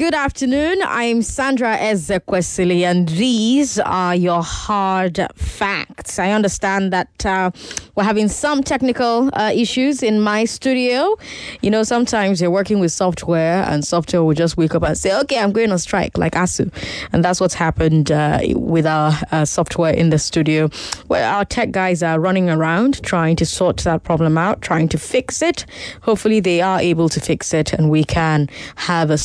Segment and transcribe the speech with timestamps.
[0.00, 0.80] Good afternoon.
[0.82, 6.18] I'm Sandra Ezekwesili, and these are your hard facts.
[6.18, 7.50] I understand that uh,
[7.94, 11.18] we're having some technical uh, issues in my studio.
[11.60, 15.14] You know, sometimes you're working with software, and software will just wake up and say,
[15.20, 16.72] "Okay, I'm going on strike," like ASUU,
[17.12, 20.70] and that's what's happened uh, with our uh, software in the studio.
[21.08, 24.98] Well, our tech guys are running around trying to sort that problem out, trying to
[24.98, 25.66] fix it.
[26.00, 29.18] Hopefully, they are able to fix it, and we can have a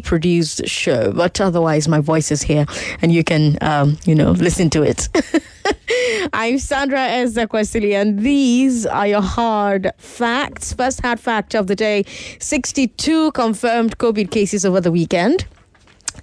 [0.00, 1.12] produced show.
[1.12, 2.66] But otherwise, my voice is here,
[3.00, 5.08] and you can, um, you know, listen to it.
[6.32, 10.72] I'm Sandra Ezekwesili, and these are your hard facts.
[10.72, 12.04] First hard fact of the day
[12.38, 15.46] 62 confirmed COVID cases over the weekend.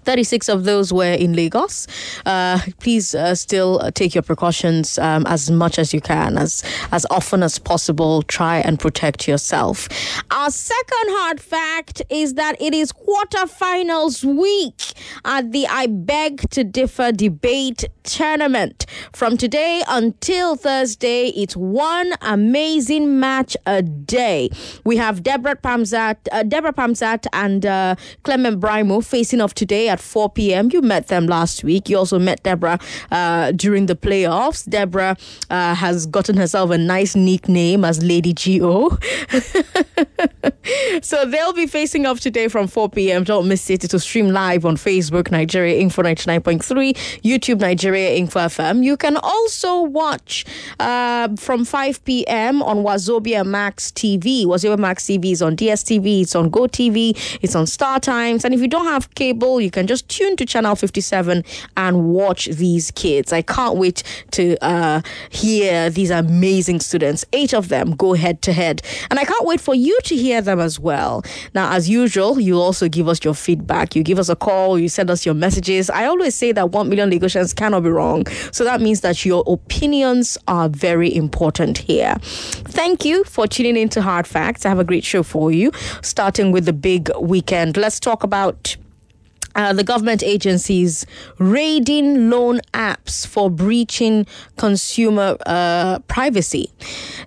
[0.10, 1.86] 36 of those were in Lagos.
[2.26, 7.06] Uh, please uh, still take your precautions um, as much as you can, as, as
[7.12, 8.24] often as possible.
[8.24, 9.88] Try and protect yourself.
[10.32, 14.82] Our second hard fact is that it is quarterfinals week
[15.26, 18.88] at the I Beg to Differ debate tournament.
[19.14, 24.50] From today until Thursday, it's one amazing match a day.
[24.84, 29.99] We have Deborah Pamzat, uh, Deborah Pamzat and uh, Clement Brimo facing off today at
[30.02, 30.70] 4 p.m.
[30.72, 31.90] You met them last week.
[31.90, 32.80] You also met Deborah
[33.12, 34.68] uh, during the playoffs.
[34.70, 35.18] Deborah
[35.50, 38.98] uh, has gotten herself a nice nickname as Lady G.O.
[41.02, 43.24] so they'll be facing off today from 4 p.m.
[43.24, 43.84] Don't miss it.
[43.84, 48.84] It will stream live on Facebook, Nigeria Info 99.3, YouTube, Nigeria Info FM.
[48.84, 50.46] You can also watch
[50.80, 52.62] uh, from 5 p.m.
[52.64, 54.46] on Wazobia Max TV.
[54.46, 58.46] Wazobia Max TV is on DSTV, it's on GoTV, it's on Star Times.
[58.46, 61.44] And if you don't have cable, you can just tune to Channel 57
[61.76, 63.34] and watch these kids.
[63.34, 65.02] I can't wait to uh,
[65.32, 67.26] hear these amazing students.
[67.34, 68.84] Eight of them go head to head.
[69.10, 71.24] And I can't wait for you to hear them as well.
[71.56, 73.96] Now, as usual, you also give us your feedback.
[73.96, 75.90] You give us a call, you send us your messages.
[75.90, 78.28] I always say that 1 million Lagosians cannot be wrong.
[78.52, 82.16] So that means that your opinions are very important here.
[82.22, 84.68] Thank you for tuning in to Hard Facts.
[84.68, 85.72] I have a great show for you,
[86.04, 87.76] starting with the big weekend.
[87.76, 88.78] Let's talk about
[89.56, 91.06] uh, the government agencies
[91.38, 94.26] raiding loan apps for breaching
[94.58, 96.72] consumer uh, privacy.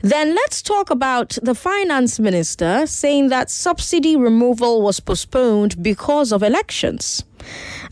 [0.02, 6.42] Then let's talk about the finance minister saying that subsidy removal was postponed because of
[6.42, 7.24] elections.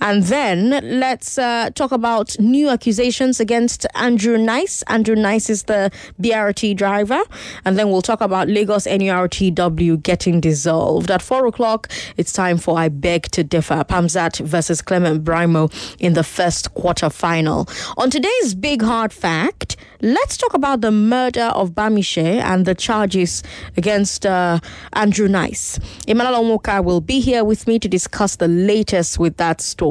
[0.00, 4.82] And then let's uh, talk about new accusations against Andrew Nice.
[4.82, 5.90] Andrew Nice is the
[6.20, 7.22] BRT driver.
[7.64, 11.10] And then we'll talk about Lagos NURTW getting dissolved.
[11.10, 16.14] At four o'clock, it's time for I Beg to Differ Pamzat versus Clement Brimo in
[16.14, 17.68] the first quarter final.
[17.98, 23.42] On today's Big Hard Fact, let's talk about the murder of Bamise and the charges
[23.76, 24.60] against uh,
[24.94, 25.78] Andrew Nice.
[26.06, 29.89] Emmanuel Onwoka will be here with me to discuss the latest with that story.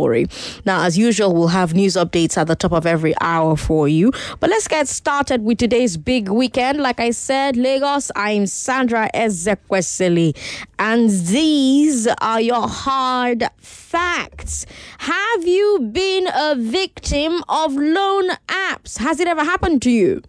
[0.65, 4.13] Now, as usual, we'll have news updates at the top of every hour for you.
[4.39, 6.79] But let's get started with today's big weekend.
[6.79, 10.37] Like I said, Lagos, I'm Sandra Ezekwesili,
[10.77, 14.65] and these are your hard facts.
[14.99, 18.99] Have you been a victim of loan apps?
[18.99, 20.21] Has it ever happened to you?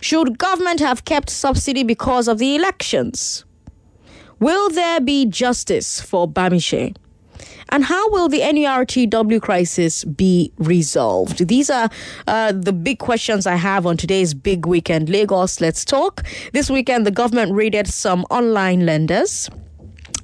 [0.00, 3.44] Should government have kept subsidy because of the elections?
[4.40, 6.96] Will there be justice for Bamise?
[7.72, 11.48] And how will the NURTW crisis be resolved?
[11.48, 11.88] These are
[12.26, 15.08] uh, the big questions I have on today's big weekend.
[15.08, 16.22] Lagos, let's talk.
[16.52, 19.48] This weekend, the government raided some online lenders.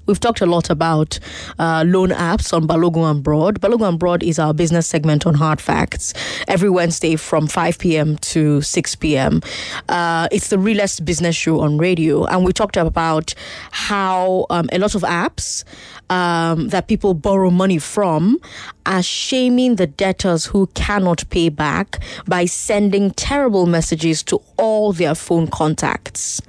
[0.09, 1.19] We've talked a lot about
[1.59, 3.61] uh, loan apps on Balogun and Broad.
[3.61, 6.15] Balogun and Broad is our business segment on Hard Facts
[6.49, 8.17] every Wednesday from 5 p.m.
[8.17, 9.43] to 6 p.m.
[9.91, 12.25] Uh, it's the realest business show on radio.
[12.25, 13.35] And we talked about
[13.71, 15.65] how um, a lot of apps
[16.09, 18.39] um, that people borrow money from
[18.87, 25.15] are shaming the debtors who cannot pay back by sending terrible messages to all their
[25.15, 26.41] phone contacts.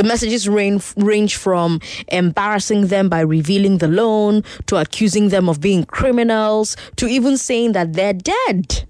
[0.00, 1.78] The messages range, range from
[2.08, 7.72] embarrassing them by revealing the loan, to accusing them of being criminals, to even saying
[7.72, 8.86] that they're dead.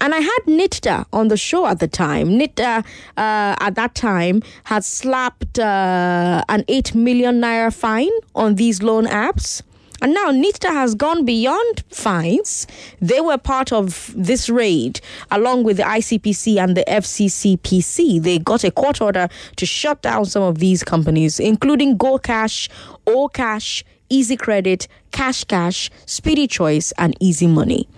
[0.00, 2.38] And I had Nitda on the show at the time.
[2.38, 2.84] Nitda,
[3.16, 9.06] uh, at that time, had slapped uh, an 8 million naira fine on these loan
[9.06, 9.60] apps.
[10.00, 12.66] And now NITDA has gone beyond fines.
[13.00, 15.00] They were part of this raid
[15.30, 18.22] along with the ICPC and the FCCPC.
[18.22, 22.68] They got a court order to shut down some of these companies, including Go Cash,
[23.06, 27.88] All Cash, Easy Credit, Cash Cash, Speedy Choice, and Easy Money.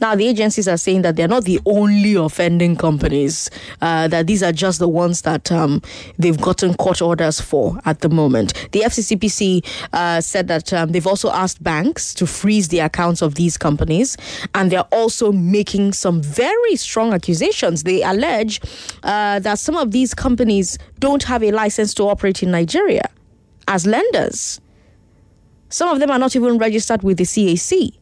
[0.00, 3.50] Now, the agencies are saying that they're not the only offending companies,
[3.80, 5.82] uh, that these are just the ones that um,
[6.18, 8.52] they've gotten court orders for at the moment.
[8.72, 13.36] The FCCPC uh, said that um, they've also asked banks to freeze the accounts of
[13.36, 14.16] these companies,
[14.54, 17.82] and they're also making some very strong accusations.
[17.84, 18.60] They allege
[19.02, 23.08] uh, that some of these companies don't have a license to operate in Nigeria
[23.68, 24.60] as lenders.
[25.68, 27.96] Some of them are not even registered with the CAC.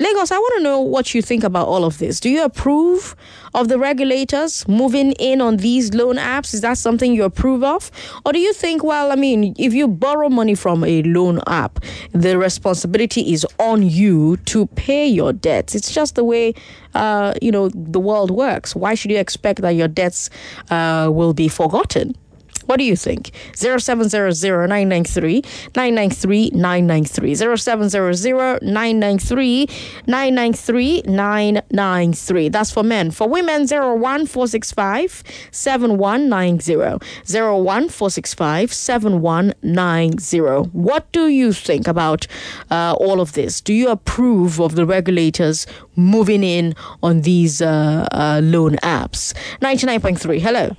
[0.00, 2.18] Lagos, I want to know what you think about all of this.
[2.18, 3.14] Do you approve
[3.54, 6.52] of the regulators moving in on these loan apps?
[6.52, 7.92] Is that something you approve of?
[8.26, 11.78] Or do you think, well, I mean, if you borrow money from a loan app,
[12.10, 15.76] the responsibility is on you to pay your debts?
[15.76, 16.54] It's just the way,
[16.94, 18.74] uh, you know, the world works.
[18.74, 20.28] Why should you expect that your debts
[20.70, 22.16] uh, will be forgotten?
[22.66, 23.30] What do you think?
[23.54, 25.42] 0700 993
[25.76, 27.34] 993 993.
[27.34, 29.68] 0700 993
[30.06, 32.48] 993 993.
[32.48, 33.10] That's for men.
[33.10, 36.98] For women, 01465 7190.
[37.26, 40.70] 01465 7190.
[40.72, 42.26] What do you think about
[42.70, 43.60] uh, all of this?
[43.60, 49.34] Do you approve of the regulators moving in on these uh, uh, loan apps?
[49.60, 50.40] 99.3.
[50.40, 50.76] Hello.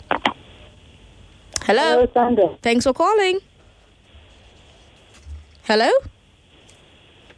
[1.65, 1.81] Hello.
[1.81, 2.57] Hello, Sandra.
[2.61, 3.39] Thanks for calling.
[5.63, 5.89] Hello.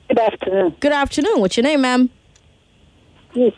[0.10, 0.76] Good afternoon.
[0.82, 1.40] Good afternoon.
[1.40, 2.10] What's your name, ma'am?
[3.34, 3.54] Yes.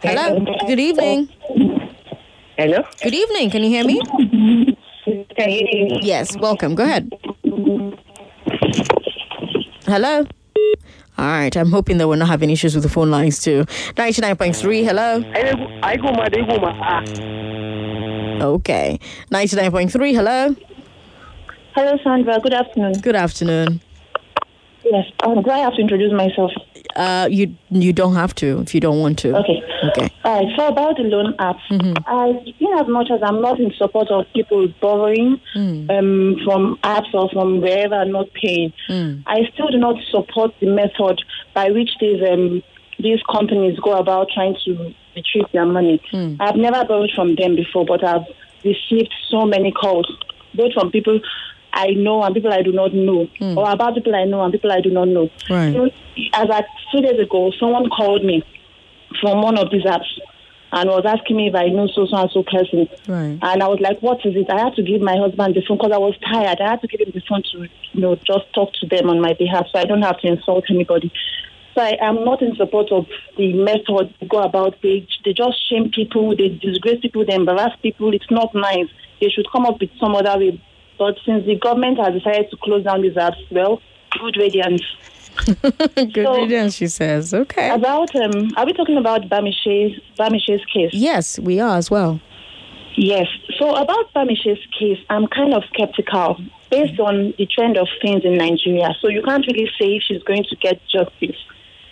[0.01, 0.45] Hello.
[0.67, 1.29] Good evening.
[2.57, 2.83] hello.
[3.03, 3.49] Good evening.
[3.49, 3.99] Can you hear me?
[5.35, 5.99] Can you hear me?
[6.01, 6.37] Yes.
[6.37, 6.75] Welcome.
[6.75, 7.09] Go ahead.
[9.85, 10.25] Hello.
[11.17, 11.55] All right.
[11.55, 13.63] I'm hoping that we're not having issues with the phone lines too.
[13.95, 14.83] 99.3.
[14.83, 15.23] Hello.
[15.83, 17.03] I go my day, go my.
[18.41, 18.99] Okay.
[19.31, 20.13] 99.3.
[20.13, 20.55] Hello.
[21.75, 22.39] Hello, Sandra.
[22.39, 22.93] Good afternoon.
[23.01, 23.81] Good afternoon.
[24.83, 25.05] Yes.
[25.23, 26.51] Um, do I have to introduce myself?
[26.95, 29.35] Uh, you you don't have to if you don't want to.
[29.37, 29.61] Okay.
[29.89, 30.09] Okay.
[30.23, 30.55] All right.
[30.57, 31.57] So about the loan app,
[32.07, 35.39] I, in as much as I'm not in support of people borrowing
[35.89, 38.71] um, from apps or from wherever and not paying,
[39.27, 41.21] I still do not support the method
[41.53, 42.63] by which these um,
[42.99, 46.01] these companies go about trying to retrieve their money.
[46.39, 48.25] I've never borrowed from them before, but I've
[48.63, 50.07] received so many calls,
[50.53, 51.19] both from people
[51.75, 53.57] I know and people I do not know, hmm.
[53.57, 55.29] or about people I know and people I do not know.
[55.49, 55.73] Right.
[55.73, 55.89] So,
[56.33, 58.43] as at two days ago, someone called me
[59.21, 60.07] from one of these apps
[60.71, 62.87] and was asking me if I know so so and so person.
[63.07, 63.37] Right.
[63.41, 65.77] And I was like, "What is it?" I had to give my husband the phone
[65.77, 66.59] because I was tired.
[66.61, 69.19] I had to give him the phone to, you know, just talk to them on
[69.21, 71.11] my behalf, so I don't have to insult anybody.
[71.75, 73.05] So I am not in support of
[73.37, 74.75] the method they go about.
[74.81, 78.13] They they just shame people, they disgrace people, they embarrass people.
[78.13, 78.87] It's not nice.
[79.19, 80.61] They should come up with some other way.
[80.97, 83.81] But since the government has decided to close down these apps, well,
[84.19, 84.81] good radiance.
[85.45, 87.33] Good So- riddance, she says.
[87.33, 87.69] Okay.
[87.69, 90.91] About um, are we talking about Bamise's Bamise's case?
[90.93, 92.21] Yes, we are as well.
[92.95, 93.27] Yes.
[93.59, 96.37] So about Bamise's case, I'm kind of skeptical
[96.71, 98.95] based on the trend of things in Nigeria.
[99.01, 101.35] So you can't really say if she's going to get justice.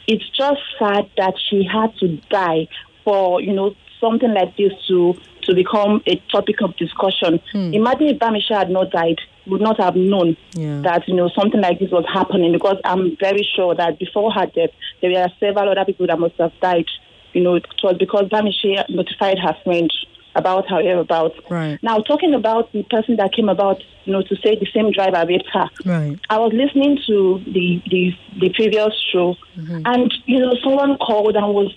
[0.07, 2.67] It's just sad that she had to die
[3.03, 7.39] for you know something like this to to become a topic of discussion.
[7.51, 7.73] Hmm.
[7.73, 10.81] Imagine if Bamise had not died, would not have known Yeah.
[10.81, 14.45] that you know something like this was happening because I'm very sure that before her
[14.45, 14.69] death
[15.01, 16.87] there were several other people that must have died.
[17.33, 19.91] You know, it was because Bamise notified her friend
[20.35, 21.35] about her whereabouts.
[21.49, 21.79] Right.
[21.83, 25.25] Now, talking about the person that came about, you know, to say the same driver
[25.27, 25.69] raped her.
[25.85, 26.19] Right.
[26.29, 29.81] I was listening to the the, the previous show, mm-hmm.
[29.85, 31.71] and you know, someone called and was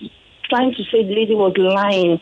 [0.49, 2.19] trying to say the lady was lying.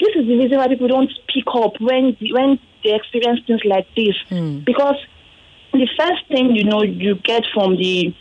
[0.00, 3.86] This is the reason why people don't speak up when when they experience things like
[3.94, 4.60] this, hmm.
[4.60, 4.96] because
[5.72, 8.14] the first thing you know you get from the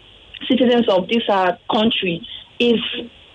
[0.47, 2.27] citizens of this uh, country
[2.59, 2.79] is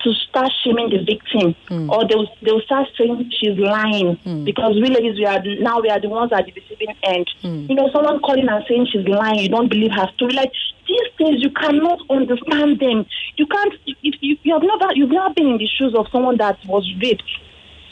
[0.04, 1.90] to start shaming the victim, hmm.
[1.90, 4.44] or they'll they'll start saying she's lying hmm.
[4.44, 7.28] because we ladies we are now we are the ones at the receiving end.
[7.42, 10.34] You know, someone calling and saying she's lying, you don't believe her story.
[10.34, 10.52] Like
[10.86, 13.06] these things, you cannot understand them.
[13.36, 16.36] You can't if you, you have never you've never been in the shoes of someone
[16.36, 17.24] that was raped.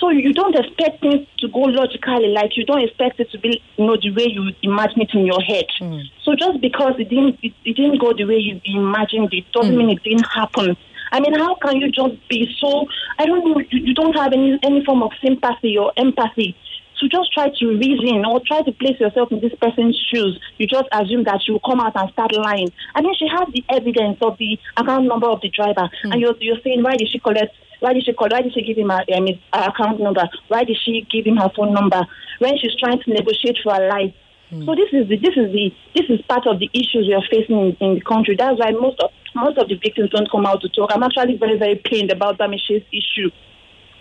[0.02, 3.62] So you don't expect things to go logically, like you don't expect it to be,
[3.76, 5.66] you know, the way you imagine it in your head.
[5.80, 6.02] Mm.
[6.24, 9.72] So just because it didn't, it, it, didn't go the way you imagined it, doesn't
[9.72, 9.78] mm.
[9.78, 10.76] mean it didn't happen.
[11.12, 12.88] I mean, how can you just be so?
[13.20, 13.62] I don't know.
[13.70, 16.56] You, you don't have any any form of sympathy or empathy
[16.98, 20.66] to just try to reason or try to place yourself in this person's shoes, you
[20.66, 22.70] just assume that she will come out and start lying.
[22.94, 26.12] I mean, she has the evidence of the account number of the driver, mm.
[26.12, 27.54] and you're, you're saying, why did she collect?
[27.82, 28.28] Why did she call?
[28.30, 30.28] Why did she give him her, um, his account number?
[30.48, 32.06] Why did she give him her phone number
[32.38, 34.14] when she's trying to negotiate for her life?
[34.52, 34.66] Mm.
[34.66, 37.26] So this is the this is the this is part of the issues we are
[37.30, 38.36] facing in, in the country.
[38.36, 40.90] That's why most of most of the victims don't come out to talk.
[40.94, 43.30] I'm actually very very pained about Bamise's issue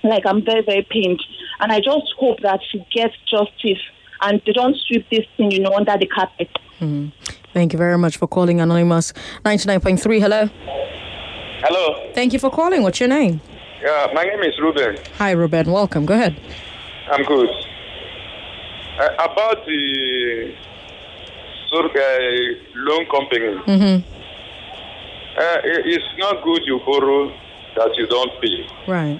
[0.03, 1.21] like I'm very, very pained.
[1.59, 3.81] And I just hope that she gets justice
[4.21, 6.49] and they don't sweep this thing, you know, under the carpet.
[6.79, 7.09] Mm-hmm.
[7.53, 10.19] Thank you very much for calling Anonymous 99.3.
[10.19, 10.49] Hello.
[11.63, 12.11] Hello.
[12.13, 12.81] Thank you for calling.
[12.83, 13.41] What's your name?
[13.81, 14.97] Yeah, my name is Ruben.
[15.17, 15.71] Hi, Ruben.
[15.71, 16.05] Welcome.
[16.05, 16.39] Go ahead.
[17.09, 17.49] I'm good.
[18.99, 20.53] Uh, about the
[21.73, 21.81] uh,
[22.75, 23.57] loan company.
[23.65, 24.05] Mm-hmm.
[25.33, 27.29] Uh, it's not good you borrow
[27.75, 28.67] that you don't pay.
[28.87, 29.19] Right.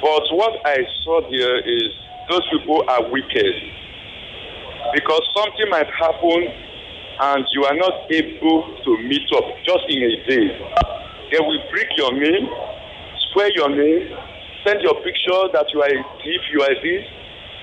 [0.00, 1.92] But what I saw here is
[2.28, 3.54] those people are wicked.
[4.94, 6.48] Because something might happen
[7.20, 10.48] and you are not able to meet up just in a day.
[11.30, 12.48] They will break your name,
[13.32, 14.12] swear your name,
[14.64, 17.04] send your picture that you are a thief, you are this.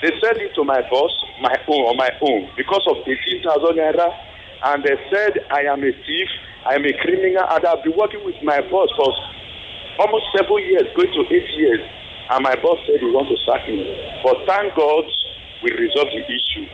[0.01, 4.09] They send it to my boss, my own, on my own, because of 18,000 naira.
[4.63, 6.29] And they said, I am a thief,
[6.65, 9.11] I am a criminal, and I've been working with my boss for
[10.01, 11.83] almost seven years, going to eight years.
[12.31, 13.83] And my boss said he wants to sack me.
[14.23, 15.05] But thank God
[15.63, 16.65] we resolved the issue.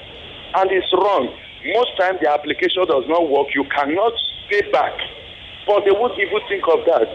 [0.56, 1.32] And it's wrong.
[1.74, 3.50] Most times the application does not work.
[3.56, 4.14] You cannot
[4.52, 4.94] pay back.
[5.66, 7.10] But they won't even think of that.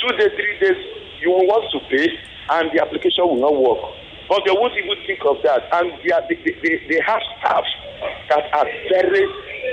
[0.00, 0.80] Two days, three days,
[1.20, 2.08] you will want to pay
[2.50, 3.82] and the application will not work.
[4.28, 5.66] But they won't even think of that.
[5.74, 7.66] And they, are, they, they, they have staff
[8.30, 9.26] that are very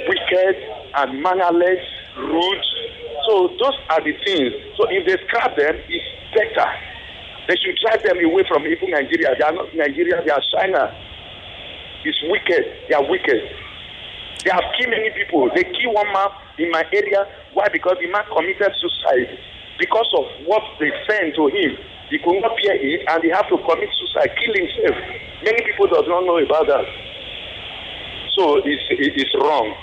[0.09, 0.55] wicked
[0.97, 1.83] and mannerless,
[2.17, 2.65] rude.
[3.29, 4.53] So those are the things.
[4.77, 6.69] So if they scrap them, it's better.
[7.47, 9.37] They should drive them away from even Nigeria.
[9.37, 10.89] They are not Nigeria, they are China.
[12.03, 12.89] It's wicked.
[12.89, 13.41] They are wicked.
[14.43, 15.49] They have killed many people.
[15.53, 17.25] They killed one man in my area.
[17.53, 17.67] Why?
[17.71, 19.37] Because the man committed suicide.
[19.77, 21.77] Because of what they sent to him.
[22.09, 24.95] He could not bear it and he have to commit suicide, kill himself.
[25.43, 26.87] Many people does not know about that.
[28.31, 29.75] So it's, it's wrong.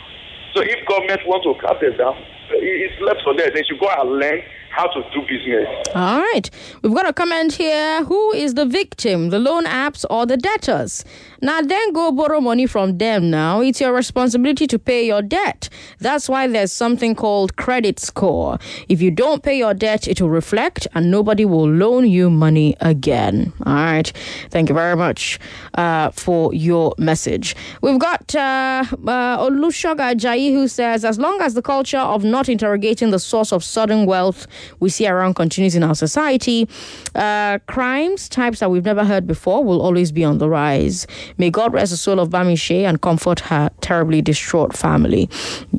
[0.55, 2.17] So if government want to cut them down,
[2.51, 3.51] it's left for them.
[3.53, 4.41] They should go and learn
[4.75, 5.69] how to do business.
[5.95, 6.51] All right.
[6.83, 8.05] We've got a comment here.
[8.05, 11.05] Who is the victim, the loan apps or the debtors?
[11.41, 13.61] Now, then go borrow money from them now.
[13.61, 15.69] It's your responsibility to pay your debt.
[16.01, 18.59] That's why there's something called credit score.
[18.89, 22.77] If you don't pay your debt, it will reflect and nobody will loan you money
[22.81, 23.53] again.
[23.65, 24.11] All right.
[24.51, 25.39] Thank you very much
[25.75, 27.55] uh, for your message.
[27.81, 32.49] We've got uh, uh, Olushoga Jai who says, as long as the culture of not
[32.49, 34.47] interrogating the source of sudden wealth
[34.81, 36.69] we see around continues in our society.
[37.15, 41.07] Uh, crimes, types that we've never heard before, will always be on the rise.
[41.39, 45.29] May God rest the soul of Bamise and comfort her terribly distraught family.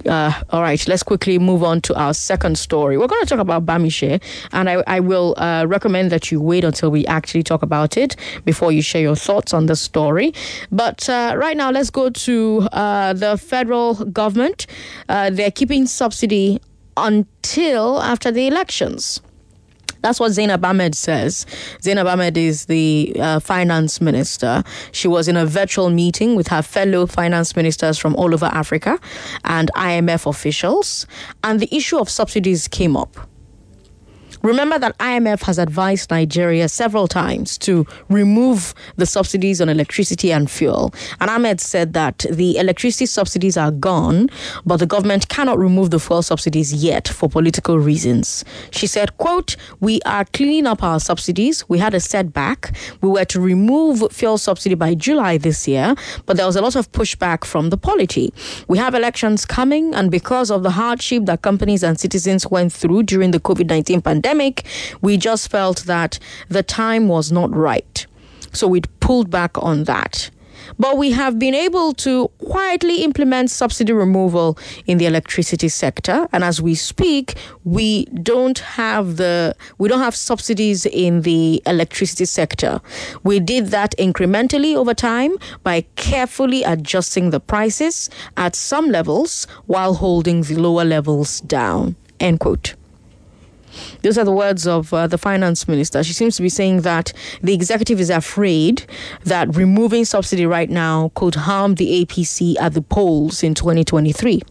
[0.08, 2.98] Uh, all right, let's quickly move on to our second story.
[2.98, 6.64] We're going to talk about Bamise, and I, I will uh, recommend that you wait
[6.64, 8.16] until we actually talk about it
[8.46, 10.34] before you share your thoughts on the story.
[10.72, 14.68] But uh, right now, let's go to uh, the federal government.
[15.10, 16.62] Uh, they're keeping subsidy
[16.98, 19.22] until after the elections.
[20.02, 21.48] That's what Zainab Ahmed says.
[21.82, 24.64] Zainab Ahmed is the uh, finance minister.
[24.92, 29.00] She was in a virtual meeting with her fellow finance ministers from all over Africa
[29.46, 31.08] and IMF officials,
[31.44, 33.18] and the issue of subsidies came up.
[34.46, 40.52] Remember that IMF has advised Nigeria several times to remove the subsidies on electricity and
[40.52, 40.94] fuel.
[41.20, 44.30] And Ahmed said that the electricity subsidies are gone,
[44.64, 48.46] but the government cannot remove the fuel subsidies yet for political reasons.
[48.70, 51.68] She said, quote, we are cleaning up our subsidies.
[51.68, 52.78] We had a setback.
[53.02, 55.96] We were to remove fuel subsidy by July this year,
[56.28, 58.32] but there was a lot of pushback from the polity.
[58.68, 63.04] We have elections coming, and because of the hardship that companies and citizens went through
[63.04, 64.66] during the COVID 19 pandemic, pandemic,
[65.02, 68.06] we just felt that the time was not right.
[68.52, 70.30] So we pulled back on that.
[70.80, 76.28] But we have been able to quietly implement subsidy removal in the electricity sector.
[76.34, 82.26] And as we speak, we don't have the we don't have subsidies in the electricity
[82.26, 82.82] sector.
[83.24, 89.94] We did that incrementally over time by carefully adjusting the prices at some levels while
[89.94, 91.96] holding the lower levels down.
[92.20, 92.76] End quote.
[94.06, 96.04] Those are the words of uh, the finance minister.
[96.04, 98.86] She seems to be saying that the executive is afraid
[99.24, 104.44] that removing subsidy right now could harm the APC at the polls in 2023.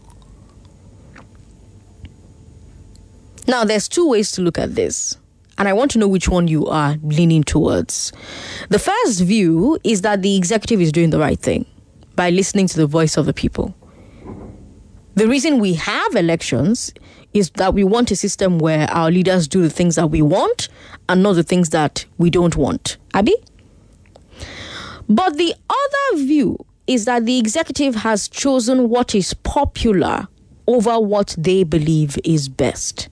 [3.46, 5.16] Now, there's two ways to look at this,
[5.56, 8.11] and I want to know which one you are leaning towards.
[8.70, 11.64] The first view is that the executive is doing the right thing
[12.16, 13.73] by listening to the voice of the people.
[15.14, 16.92] The reason we have elections
[17.35, 20.69] is that we want a system where our leaders do the things that we want
[21.09, 22.97] and not the things that we don't want.
[23.12, 23.35] Abby?
[25.09, 30.29] But the other view is that the executive has chosen what is popular
[30.67, 33.09] over what they believe is best.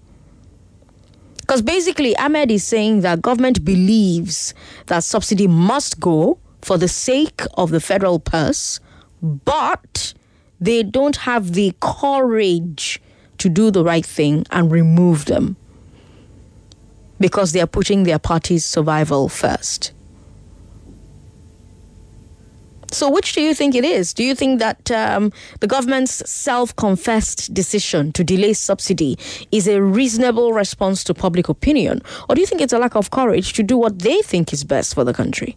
[1.40, 4.54] Because basically, Ahmed is saying that government believes
[4.86, 8.78] that subsidy must go for the sake of the federal purse,
[9.20, 10.14] but
[10.60, 13.02] they don't have the courage
[13.42, 15.56] to do the right thing and remove them
[17.18, 19.92] because they are putting their party's survival first.
[22.92, 24.12] So, which do you think it is?
[24.14, 29.18] Do you think that um, the government's self confessed decision to delay subsidy
[29.50, 32.02] is a reasonable response to public opinion?
[32.28, 34.62] Or do you think it's a lack of courage to do what they think is
[34.62, 35.56] best for the country?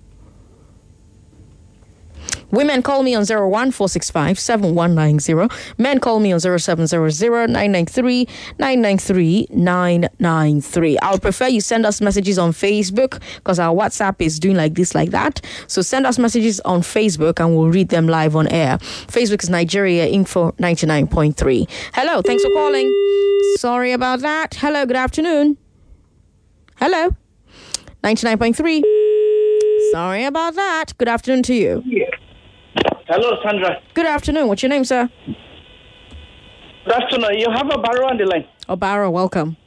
[2.56, 5.54] Women call me on 01465 7190.
[5.78, 10.98] Men call me on 0700 993 993 993.
[11.00, 14.74] I would prefer you send us messages on Facebook because our WhatsApp is doing like
[14.76, 15.42] this, like that.
[15.68, 18.78] So send us messages on Facebook and we'll read them live on air.
[18.78, 21.70] Facebook is Nigeria Info 99.3.
[21.94, 22.90] Hello, thanks for calling.
[23.58, 24.54] Sorry about that.
[24.56, 25.58] Hello, good afternoon.
[26.78, 27.16] Hello,
[28.04, 28.82] 99.3.
[29.92, 30.94] Sorry about that.
[30.98, 31.84] Good afternoon to you.
[33.08, 33.82] Hello, Sandra.
[33.94, 34.48] Good afternoon.
[34.48, 35.10] What's your name, sir?
[36.86, 37.38] Good afternoon.
[37.38, 38.48] You have Obaro on the line.
[38.68, 39.58] Obaro, welcome.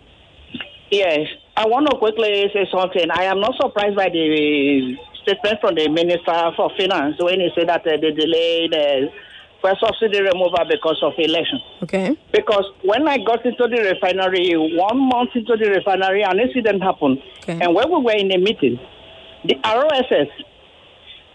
[0.90, 1.28] Yes.
[1.56, 3.08] I want to quickly say something.
[3.12, 7.68] I am not surprised by the statement from the Minister for Finance when he said
[7.68, 9.06] that uh, they delayed uh,
[9.62, 11.60] first subsidy removal because of election.
[11.84, 12.18] Okay.
[12.32, 17.22] Because when I got into the refinery, one month into the refinery, an incident happened.
[17.42, 17.58] Okay.
[17.62, 18.80] And when we were in a meeting,
[19.44, 20.28] the ROSS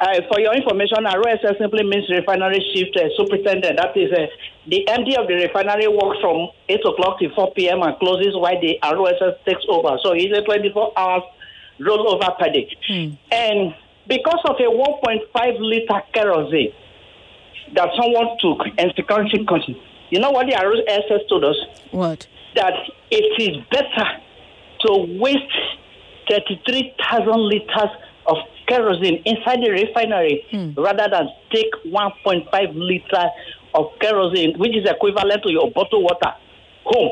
[0.03, 3.77] uh, for your information, ROSS simply means refinery shift uh, superintendent.
[3.77, 4.27] That is, uh,
[4.67, 7.81] the MD of the refinery works from 8 o'clock to 4 p.m.
[7.81, 9.97] and closes while the ROSS takes over.
[10.03, 11.23] So it's a 24 hours
[11.79, 12.67] rollover per day.
[13.31, 13.75] And
[14.07, 16.73] because of a 1.5 liter kerosene
[17.75, 21.55] that someone took and security company, you know what the ROSS told us?
[21.91, 22.27] What?
[22.55, 22.73] That
[23.09, 24.09] it is better
[24.81, 25.39] to waste
[26.29, 27.89] 33,000 liters
[28.67, 30.45] kerosene inside the refinery
[30.77, 33.25] rather than take 1.5 liter
[33.75, 36.33] of kerosene, which is equivalent to your bottled water,
[36.85, 37.11] home.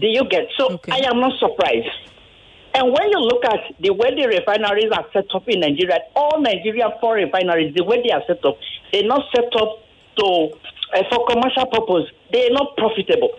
[0.00, 0.48] Do you get?
[0.56, 0.92] So Okay.
[0.92, 1.88] I am not surprised.
[2.74, 6.40] And when you look at the way the refineries are set up in Nigeria, all
[6.40, 8.58] Nigerian four refineries, the way they are set up,
[8.92, 9.78] they're not set up
[10.18, 10.26] to
[10.94, 12.10] uh, for commercial purpose.
[12.32, 13.30] They're not profitable.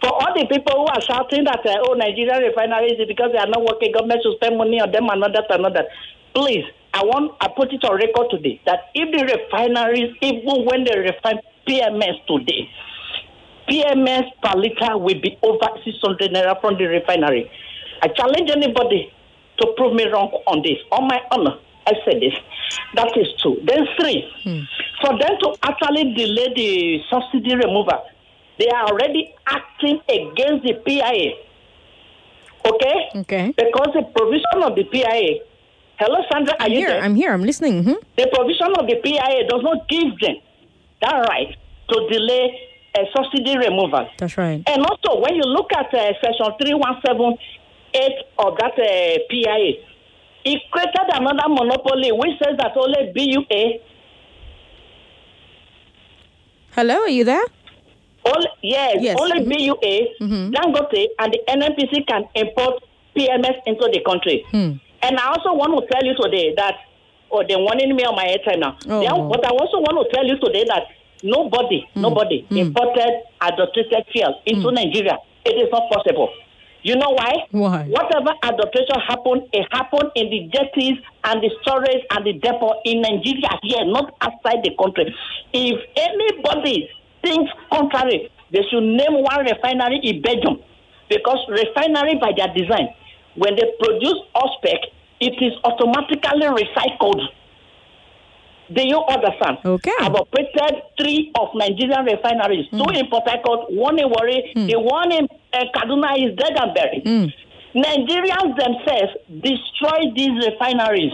[0.00, 3.48] For all the people who are shouting that uh, oh Nigerian refineries because they are
[3.50, 5.86] not working, government should spend money on them and not that and not that.
[6.34, 10.84] Please, I want I put it on record today that if the refineries, even when
[10.84, 12.70] they refine PMS today,
[13.68, 17.50] PMS per liter will be over 600 naira from the refinery.
[18.02, 19.12] I challenge anybody
[19.58, 20.78] to prove me wrong on this.
[20.92, 22.34] On my honor, I said this.
[22.94, 23.60] That is two.
[23.64, 24.24] Then three,
[25.02, 28.04] for them to actually delay the subsidy removal,
[28.58, 31.32] they are already acting against the PIA.
[32.66, 32.96] Okay?
[33.22, 33.54] Okay.
[33.56, 35.40] Because the provision of the PIA.
[35.98, 36.88] Hello, Sandra, are I'm you here.
[36.88, 37.02] there?
[37.02, 37.32] I'm here.
[37.32, 37.82] I'm listening.
[37.84, 40.36] hmm The provision of the PIA does not give them
[41.02, 41.56] that right
[41.90, 42.58] to delay
[42.96, 44.08] a subsidy removal.
[44.18, 44.62] That's right.
[44.66, 49.82] And also, when you look at uh, section 3178 of that uh, PIA,
[50.44, 53.80] it created another monopoly which says that only BUA,
[56.72, 57.42] Hello, are you there?
[58.34, 59.16] Only, yes, Yes.
[59.20, 60.50] only BUA, mm-hmm.
[60.54, 62.82] Dangote, and the NNPC can import
[63.16, 64.44] PMS into the country.
[64.50, 64.72] Hmm.
[65.02, 66.74] And I also want to tell you today that,
[67.30, 68.76] oh, they're warning me on my airtime now.
[68.88, 69.00] Oh.
[69.00, 70.84] They- But I also want to tell you today that
[71.22, 72.00] nobody, hmm.
[72.02, 72.56] nobody hmm.
[72.56, 75.18] imported adulterated fuel into Nigeria.
[75.44, 76.30] It is not possible.
[76.82, 77.32] You know why?
[77.50, 77.84] Why?
[77.90, 83.02] Whatever adulteration happened, it happened in the jetties and the storage and the depot in
[83.02, 85.12] Nigeria here, not outside the country.
[85.52, 86.88] If anybody
[87.22, 90.58] thinks contrary, they should name one refinery in Belgium.
[91.08, 92.88] Because refinery by their design,
[93.36, 94.80] when they produce off-spec,
[95.20, 97.22] it is automatically recycled.
[98.72, 99.58] Do you understand?
[99.64, 99.92] Okay.
[100.00, 102.78] I've operated three of Nigerian refineries, hmm.
[102.78, 104.66] two in Port Harcourt, one in Warri, hmm.
[104.66, 107.02] the one in uh, Kaduna is dead and buried.
[107.02, 107.78] Hmm.
[107.78, 111.12] Nigerians themselves destroy these refineries.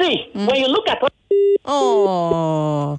[0.00, 1.02] See, when you look at
[1.64, 2.98] Oh,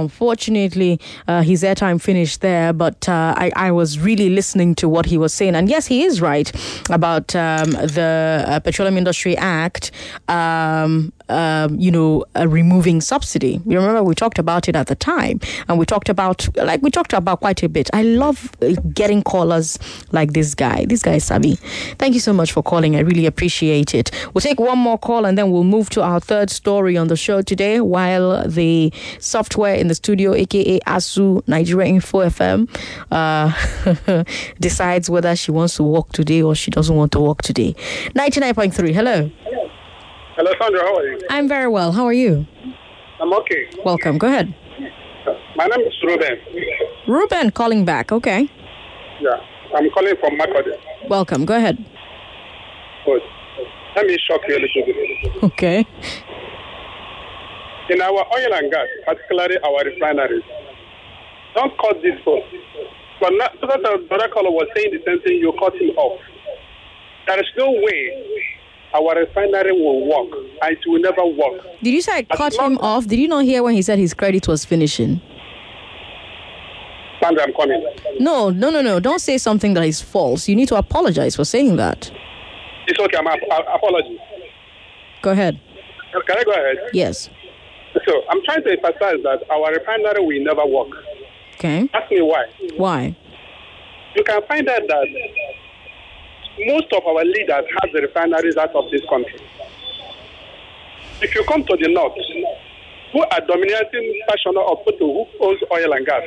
[0.00, 5.06] unfortunately, uh, his airtime finished there, but uh, I, I was really listening to what
[5.06, 5.54] he was saying.
[5.54, 6.52] And yes, he is right
[6.90, 9.90] about um, the uh, Petroleum Industry Act,
[10.28, 13.60] um, um, you know, uh, removing subsidy.
[13.66, 16.90] You remember we talked about it at the time, and we talked about, like, we
[16.90, 17.90] talked about quite a bit.
[17.92, 19.78] I love uh, getting callers
[20.12, 20.84] like this guy.
[20.86, 21.56] This guy is Sabi.
[21.98, 22.96] Thank you so much for calling.
[22.96, 24.10] I really appreciate it.
[24.32, 27.16] We'll take one more call and then we'll move to our third story on the
[27.16, 32.68] show today while the software in the studio, aka ASUU Nigeria Info FM,
[33.10, 34.24] uh,
[34.60, 37.74] decides whether she wants to walk today or she doesn't want to walk today.
[38.14, 38.92] 99.3.
[38.94, 39.30] Hello.
[40.36, 40.80] Hello, Sandra.
[40.80, 41.18] How are you?
[41.30, 41.92] I'm very well.
[41.92, 42.44] How are you?
[43.20, 43.68] I'm okay.
[43.84, 44.18] Welcome.
[44.18, 44.52] Go ahead.
[45.54, 46.38] My name is Ruben.
[47.06, 48.10] Ruben calling back.
[48.10, 48.50] Okay.
[49.20, 49.38] Yeah,
[49.76, 50.74] I'm calling from Makurdi.
[51.08, 51.44] Welcome.
[51.44, 51.78] Go ahead.
[53.06, 53.22] Good.
[53.94, 55.44] Let me shock you a little bit.
[55.44, 55.86] Okay.
[57.90, 60.42] In our oil and gas, particularly our refineries,
[61.54, 62.42] don't cut this off.
[63.20, 65.90] But not, so that the other caller was saying the same thing, you cut him
[65.96, 66.18] off.
[67.28, 68.42] There is no way
[68.94, 71.66] our refinery will work, and it will never work.
[71.82, 73.06] Did you say I cut him off?
[73.06, 75.20] Did you not hear when he said his credit was finishing?
[77.20, 77.84] Sandra, I'm coming.
[78.20, 79.00] No, no, no, no.
[79.00, 80.48] Don't say something that is false.
[80.48, 82.10] You need to apologize for saying that.
[82.86, 83.40] It's okay, I'm ap-
[83.74, 84.18] apology.
[85.22, 85.58] Go ahead.
[86.26, 86.76] Can I go ahead?
[86.92, 87.30] Yes.
[88.06, 90.88] So I'm trying to emphasize that our refinery will never work.
[91.54, 91.88] Okay.
[91.94, 92.44] Ask me why.
[92.76, 93.16] Why?
[94.16, 95.06] you can find out that
[96.58, 99.40] most of our leaders have the refineries out of this country.
[101.22, 102.14] If you come to the north,
[103.12, 106.22] who are dominating passion of who owns oil and gas?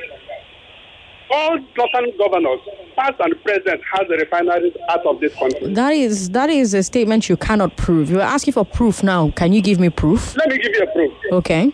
[1.29, 2.59] All northern governors,
[2.95, 5.73] past and present, have the refineries out of this country.
[5.73, 8.09] That is that is a statement you cannot prove.
[8.09, 9.31] You're asking for proof now.
[9.31, 10.37] Can you give me proof?
[10.37, 11.13] Let me give you a proof.
[11.33, 11.73] Okay.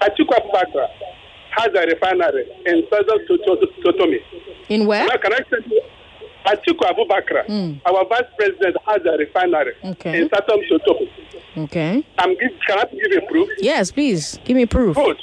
[0.00, 0.88] Atiku Abubakar
[1.50, 3.26] has a refinery in southern
[3.84, 4.20] Totomi.
[4.70, 5.06] In where?
[5.06, 5.82] Now, can I tell you?
[6.46, 7.74] Atiku Abubakar, hmm.
[7.86, 10.22] our vice president, has a refinery Okay.
[10.22, 11.10] in Satom Totomi.
[11.58, 12.04] Okay.
[12.18, 13.48] I'm give, can I give you proof?
[13.58, 14.96] Yes, please give me proof.
[14.96, 15.20] Good.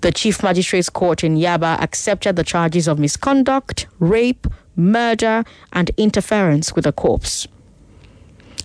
[0.00, 6.74] The Chief Magistrate's Court in Yaba accepted the charges of misconduct, rape, murder, and interference
[6.74, 7.46] with a corpse.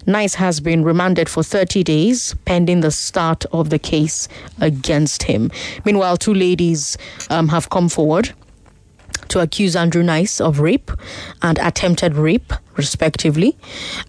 [0.08, 4.30] Nice has been remanded for 30 days pending the start of the case
[4.62, 5.52] against him.
[5.84, 6.98] Meanwhile, two ladies
[7.30, 8.32] um, have come forward
[9.28, 10.92] to accuse Andrew Nice of rape
[11.42, 13.58] and attempted rape, respectively.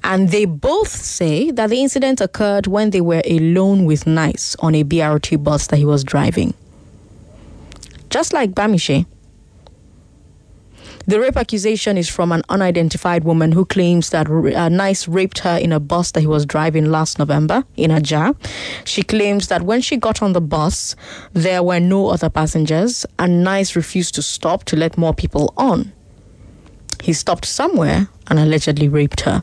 [0.04, 4.76] And they both say that the incident occurred when they were alone with Nice on
[4.76, 6.54] a BRT bus that he was driving.
[8.12, 9.06] Just like Bamise.
[11.06, 15.56] The rape accusation is from an unidentified woman who claims that uh, Nice raped her
[15.56, 18.36] in a bus that he was driving last November in Ajah.
[18.84, 20.94] She claims that when she got on the bus,
[21.32, 25.90] there were no other passengers, and Nice refused to stop to let more people on.
[27.02, 29.42] He stopped somewhere and allegedly raped her.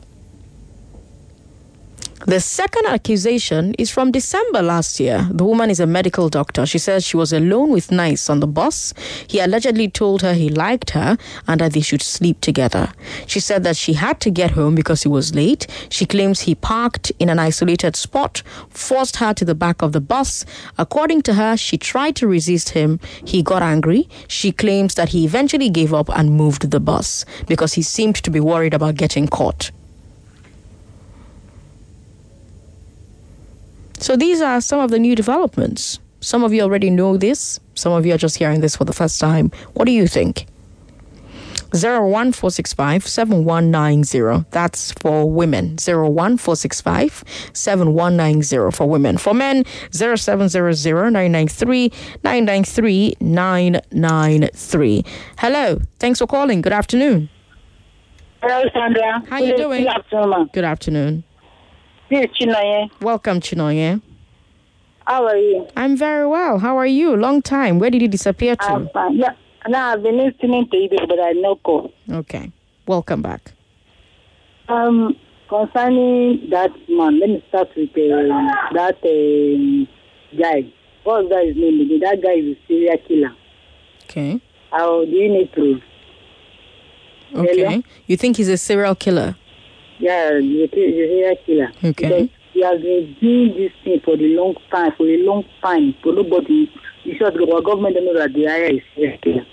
[2.26, 5.26] The second accusation is from December last year.
[5.32, 6.66] The woman is a medical doctor.
[6.66, 8.92] She says she was alone with Nice on the bus.
[9.26, 11.16] He allegedly told her he liked her
[11.48, 12.92] and that they should sleep together.
[13.26, 15.66] She said that she had to get home because he was late.
[15.88, 20.00] She claims he parked in an isolated spot, forced her to the back of the
[20.00, 20.44] bus.
[20.76, 23.00] According to her, she tried to resist him.
[23.24, 24.10] He got angry.
[24.28, 28.30] She claims that he eventually gave up and moved the bus because he seemed to
[28.30, 29.70] be worried about getting caught.
[34.00, 37.60] So these are some of the new developments Some of you already know this.
[37.74, 39.50] Some of you are just hearing this for the first time.
[39.72, 40.46] What do you think?
[41.72, 44.44] 01465 7190.
[44.50, 45.76] That's for women.
[45.78, 49.16] 01465 7190 for women.
[49.16, 55.04] For men, 0700 993 993 993.
[55.38, 55.78] Hello.
[55.98, 56.60] Thanks for calling.
[56.60, 57.30] Good afternoon.
[58.42, 59.22] Hello, Sandra.
[59.30, 59.84] How you doing?
[59.84, 60.50] Good afternoon.
[60.52, 61.24] Good afternoon.
[62.10, 62.90] This is Chinaye.
[63.00, 64.02] Welcome, Chinoye.
[65.06, 65.68] How are you?
[65.76, 66.58] I'm very well.
[66.58, 67.16] How are you?
[67.16, 67.78] Long time.
[67.78, 68.64] Where did you disappear to?
[68.64, 69.16] I'm fine.
[69.16, 69.34] Yeah.
[69.68, 71.92] Now I've been listening to you, but I no call.
[72.10, 72.50] Okay.
[72.88, 73.52] Welcome back.
[74.68, 75.14] Um,
[75.48, 79.86] concerning that man, let me start with um, that um,
[80.36, 80.72] guy.
[81.04, 81.80] What's that his name?
[81.80, 82.00] again?
[82.00, 83.36] That guy is a serial killer.
[84.04, 84.40] Okay.
[84.72, 85.80] How do you need proof?
[87.36, 87.64] Okay.
[87.64, 87.82] Hello?
[88.08, 89.36] You think he's a serial killer?
[90.00, 91.72] Yeah, a serial killer.
[91.84, 91.92] Okay.
[91.92, 95.94] Because he has been doing this thing for the long time, for a long time.
[96.02, 96.72] For nobody,
[97.04, 99.46] in short, our government know that the area is serial killer.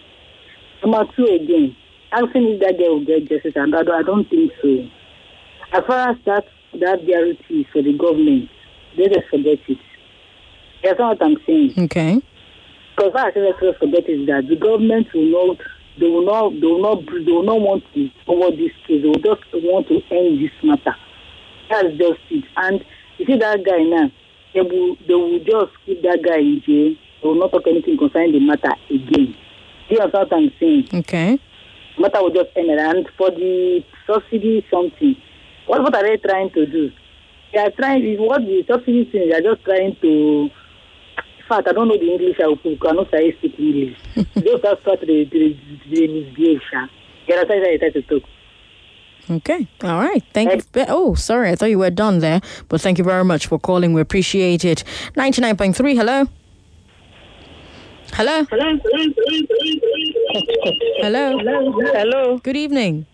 [0.84, 1.76] Number two again,
[2.12, 4.88] asking if that guy will get justice, and I don't, I don't think so.
[5.74, 6.46] As far as that
[6.80, 7.02] that
[7.50, 8.50] is for the government,
[8.96, 9.78] they just forget it.
[10.84, 11.74] That's not what I'm saying.
[11.78, 12.22] Okay.
[12.96, 15.58] Because what I say let's forget is that the government will not,
[16.00, 19.02] they will not, they will not, they will not want to forward this case.
[19.02, 20.96] They will just want to end this matter.
[21.70, 22.46] That's just it.
[22.56, 22.84] And
[23.18, 24.12] you see that guy now,
[24.54, 26.96] they will, they will just keep that guy in jail.
[27.22, 29.36] They will not talk anything concerning the matter again.
[29.90, 30.90] Do you what I'm saying?
[30.94, 31.40] Okay.
[32.00, 32.70] matter will just end.
[32.70, 35.16] And for the subsidy something,
[35.66, 36.92] what what are they trying to do?
[37.54, 38.18] They are trying.
[38.20, 39.30] What the subsidy thing?
[39.30, 40.50] They are just trying to.
[41.50, 42.38] In fact, I don't know the English.
[42.42, 42.58] I will
[42.90, 43.98] I know I speak English.
[44.36, 45.56] they just start to the the
[45.90, 46.60] the misbehave.
[47.26, 48.24] You understand what I try to talk?
[49.30, 49.66] Okay.
[49.82, 50.22] All right.
[50.34, 50.86] Thank you.
[50.90, 51.52] Oh, sorry.
[51.52, 52.42] I thought you were done there.
[52.68, 53.94] But thank you very much for calling.
[53.94, 54.84] We appreciate it.
[55.16, 55.96] 99.3.
[55.96, 56.26] Hello.
[58.12, 58.46] Hello.
[58.50, 58.80] Hello.
[61.40, 61.82] Hello.
[61.94, 62.38] Hello.
[62.40, 63.06] Good evening.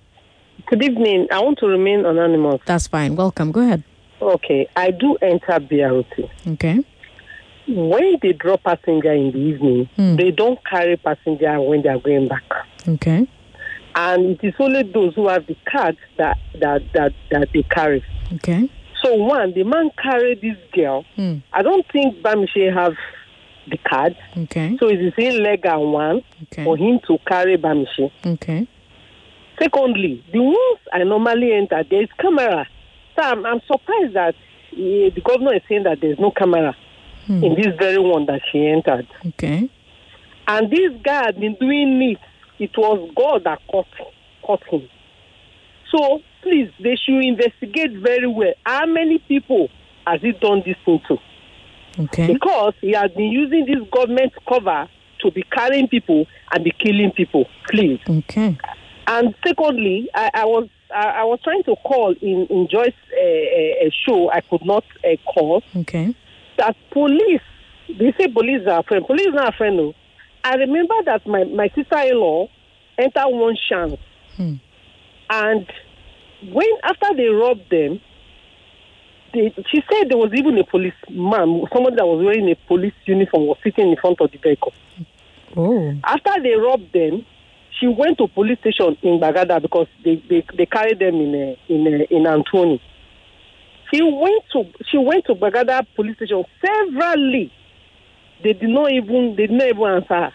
[0.65, 1.27] Good evening.
[1.31, 2.61] I want to remain anonymous.
[2.65, 3.15] That's fine.
[3.15, 3.51] Welcome.
[3.51, 3.83] Go ahead.
[4.19, 4.67] Okay.
[4.75, 6.29] I do enter BRT.
[6.53, 6.83] Okay.
[7.67, 10.15] When they drop passenger in the evening, Hmm.
[10.17, 12.43] they don't carry passenger when they are going back.
[12.87, 13.25] Okay.
[13.95, 18.03] And it is only those who have the cards that that that, that they carry.
[18.35, 18.69] Okay.
[19.03, 21.05] So one, the man carried this girl.
[21.15, 21.37] Hmm.
[21.53, 22.95] I don't think Bamise have
[23.69, 24.15] the card.
[24.37, 24.75] Okay.
[24.79, 26.63] So it is illegal one Okay.
[26.65, 28.11] for him to carry Bamise.
[28.25, 28.67] Okay.
[29.59, 32.67] Secondly, the ones I normally enter, there is camera.
[33.15, 34.35] So I'm, I'm surprised that
[34.73, 36.75] eh, the governor is saying that there's no camera
[37.25, 37.43] Hmm.
[37.43, 39.07] in this very one that she entered.
[39.25, 39.69] Okay.
[40.47, 42.19] And this guy had been doing it.
[42.59, 43.87] It was God that caught,
[44.45, 44.87] caught him.
[45.91, 48.53] So please, they should investigate very well.
[48.65, 49.69] How many people
[50.05, 51.17] has he done this thing to?
[52.03, 52.33] Okay.
[52.33, 54.89] Because he has been using this government cover
[55.21, 57.45] to be carrying people and be killing people.
[57.69, 57.99] Please.
[58.07, 58.57] Okay.
[59.07, 63.85] And secondly, I, I was I, I was trying to call in in Joyce uh,
[63.85, 64.31] uh, show.
[64.31, 65.63] I could not uh, call.
[65.75, 66.15] Okay.
[66.63, 67.41] That police,
[67.89, 69.05] they say police are a friend.
[69.05, 69.75] Police not a friend.
[69.75, 69.93] No.
[70.45, 72.47] I remember that my my sister-in-law
[72.97, 73.99] entered one chance,
[74.37, 74.53] Hmm.
[75.29, 75.67] and
[76.53, 77.99] when after they robbed them,
[79.33, 83.47] they, she said there was even a policeman, someone that was wearing a police uniform,
[83.47, 84.73] was sitting in front of the vehicle.
[85.57, 85.93] Oh.
[86.05, 87.25] After they robbed them,
[87.77, 91.55] she went to police station in Bagada because they, they, they carried them in uh,
[91.73, 92.81] in uh, in Anthony.
[93.91, 97.51] She went to she went to Bagada police station severally.
[98.43, 100.33] They did not even they did not even answer her.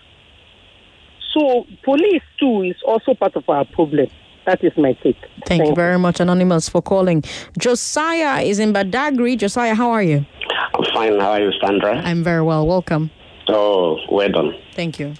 [1.35, 4.09] So police too is also part of our problem.
[4.47, 5.17] That is my take.
[5.47, 7.23] Thank you very much, Anonymous, for calling.
[7.59, 9.37] Josiah is in Badagry.
[9.37, 10.25] Josiah, how are you?
[10.75, 11.21] I'm fine.
[11.21, 11.99] How are you, Sandra?
[11.99, 12.67] I'm very well.
[12.67, 13.11] Welcome.
[13.49, 14.55] Oh, well done.
[14.75, 15.13] Thank you.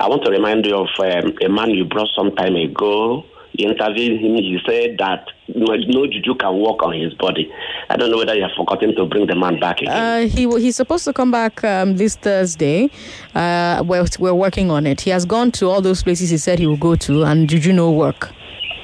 [0.00, 3.24] I want to remind you of um, a man you brought some time ago.
[3.52, 4.34] You interviewed him.
[4.36, 7.50] He said that no, no juju can walk on his body.
[7.88, 9.92] I don't know whether you have forgotten to bring the man back again.
[9.92, 12.90] Uh, he he's supposed to come back um, this Thursday.
[13.34, 15.00] Uh, we're, we're working on it.
[15.00, 17.72] He has gone to all those places he said he will go to, and Juju
[17.72, 18.30] no work.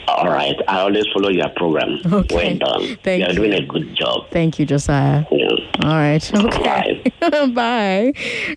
[0.09, 0.55] All right.
[0.69, 1.99] I always follow your program.
[2.07, 2.59] Okay.
[2.59, 2.97] Well done.
[3.03, 3.35] Thank You're you.
[3.37, 4.31] doing a good job.
[4.31, 5.25] Thank you, Josiah.
[5.31, 5.49] Yeah.
[5.83, 6.33] All right.
[6.35, 7.03] Okay.
[7.21, 7.47] Bye.
[7.55, 8.13] Bye.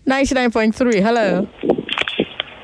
[0.06, 1.02] 99.3.
[1.02, 1.48] Hello.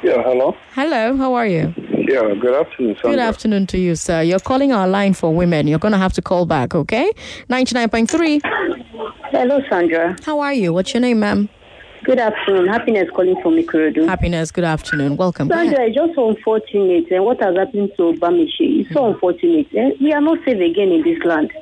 [0.03, 0.57] Yeah, hello.
[0.73, 1.17] Hello.
[1.17, 1.75] How are you?
[2.09, 3.11] Yeah, good afternoon, Sandra.
[3.11, 4.23] Good afternoon to you, sir.
[4.23, 5.67] You're calling our line for women.
[5.67, 7.11] You're going to have to call back, okay?
[7.51, 8.41] 99.3.
[9.33, 10.17] Hello, Sandra.
[10.25, 10.73] How are you?
[10.73, 11.49] What's your name, ma'am?
[12.05, 12.69] Good afternoon.
[12.69, 14.07] Happiness calling from Ikorodu.
[14.07, 14.53] Happiness.
[14.53, 15.17] Good afternoon.
[15.17, 15.49] Welcome.
[15.49, 15.89] Sandra, ahead.
[15.89, 17.11] it's just so unfortunate.
[17.11, 19.67] And what has happened to Bamise is so unfortunate.
[19.75, 21.53] Eh, We are not safe again in this land.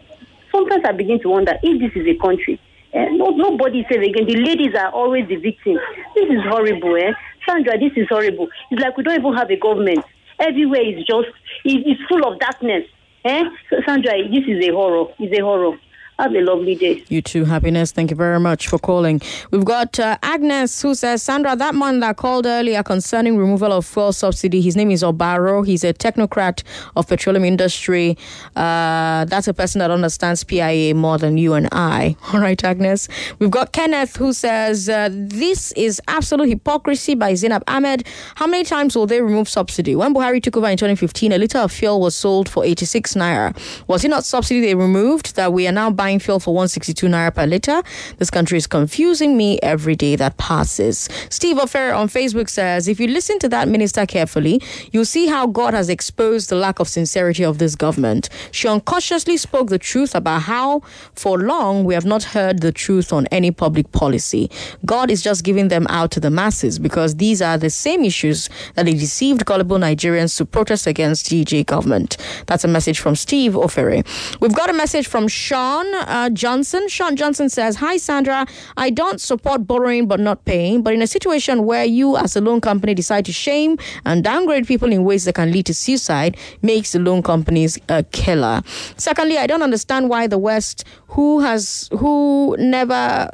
[0.52, 2.60] Sometimes I begin to wonder if this is a country.
[2.92, 4.26] Eh, no, nobody is safe again.
[4.26, 5.80] The ladies are always the victims.
[6.14, 7.12] This is horrible, eh?
[7.48, 8.48] Sandra, this is horrible.
[8.70, 10.04] It's like we don't even have a government.
[10.38, 11.28] Everywhere is just,
[11.64, 12.84] it- it's full of darkness.
[13.24, 13.44] Eh?
[13.86, 15.06] Sandra, this is a horror.
[15.18, 15.78] It's a horror.
[16.18, 17.02] Have a lovely day.
[17.08, 17.90] You too, happiness.
[17.90, 19.20] Thank you very much for calling.
[19.50, 23.84] We've got uh, Agnes who says, Sandra, that man that called earlier concerning removal of
[23.84, 25.66] fuel subsidy, his name is Obaro.
[25.66, 26.62] He's a technocrat
[26.94, 28.16] of petroleum industry.
[28.54, 32.14] Uh, that's a person that understands PIA more than you and I.
[32.32, 33.08] All right, Agnes.
[33.40, 38.06] We've got Kenneth who says, uh, this is absolute hypocrisy by Zainab Ahmed.
[38.36, 39.96] How many times will they remove subsidy?
[39.96, 43.52] When Buhari took over in 2015, a litre of fuel was sold for 86 naira.
[43.88, 47.34] Was it not subsidy they removed that we are now buying fuel for 162 naira
[47.34, 47.82] per litre?
[48.18, 51.08] This country is confusing me every day that passes.
[51.30, 54.60] Steve Offer on Facebook says, if you listen to that minister carefully,
[54.92, 58.28] you'll see how God has exposed the lack of sincerity of this government.
[58.52, 60.80] She unconsciously spoke the truth about how,
[61.14, 64.50] for long, we have not heard the truth on any public policy.
[64.84, 68.48] God is just giving them out to the masses because these are the same issues
[68.74, 72.16] that he deceived gullible Nigerians to protest against GEJ government.
[72.46, 74.04] That's a message from Steve Ofere.
[74.40, 76.88] We've got a message from Sean uh, Johnson.
[76.88, 78.46] Sean Johnson says, Hi, Sandra.
[78.76, 82.40] I don't support borrowing but not paying, but in a situation where you, as a
[82.40, 86.36] loan company, decide to shame and downgrade people in ways that can lead to suicide,
[86.62, 88.62] makes the loan companies a killer.
[88.96, 93.30] Secondly, I don't understand why the West, who has, who never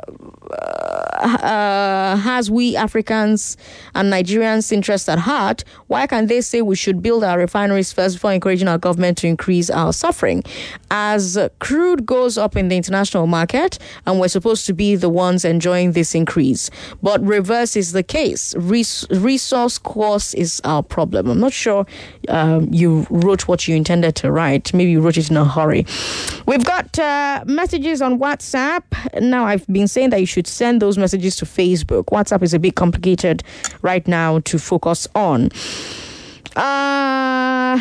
[1.20, 3.56] uh, has we Africans
[3.94, 8.16] and Nigerians' interests at heart, why can they say we should build our refineries first
[8.16, 10.42] before encouraging our government to increase our suffering?
[10.90, 15.44] As crude goes up in the international market, and we're supposed to be the ones
[15.44, 16.70] enjoying this increase,
[17.02, 18.54] but reverse is the case.
[18.56, 21.28] Res- resource cost is our problem.
[21.28, 21.86] I'm not sure
[22.28, 24.72] um, you wrote what you intended to write.
[24.74, 25.86] Maybe you wrote it in a hurry.
[26.46, 28.82] We've got uh, messages on WhatsApp.
[29.20, 32.04] Now, I've been saying that you should send those messages to Facebook.
[32.06, 33.42] WhatsApp is a bit complicated
[33.82, 35.50] right now to focus on.
[36.56, 37.78] Uh,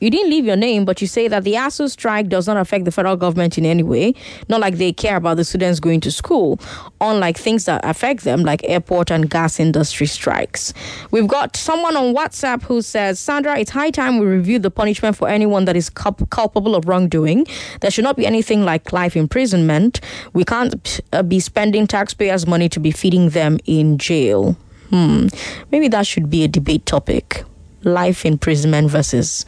[0.00, 2.84] you didn't leave your name, but you say that the ASUU strike does not affect
[2.84, 4.14] the federal government in any way.
[4.48, 6.60] Not like they care about the students going to school,
[7.00, 10.74] unlike things that affect them, like airport and gas industry strikes.
[11.10, 15.16] We've got someone on WhatsApp who says, Sandra, it's high time we review the punishment
[15.16, 17.46] for anyone that is culp- culpable of wrongdoing.
[17.80, 20.00] There should not be anything like life imprisonment.
[20.34, 24.56] We can't uh, be spending taxpayers' money to be feeding them in jail.
[24.90, 25.28] Hmm.
[25.72, 27.44] Maybe that should be a debate topic
[27.86, 29.46] life imprisonment versus,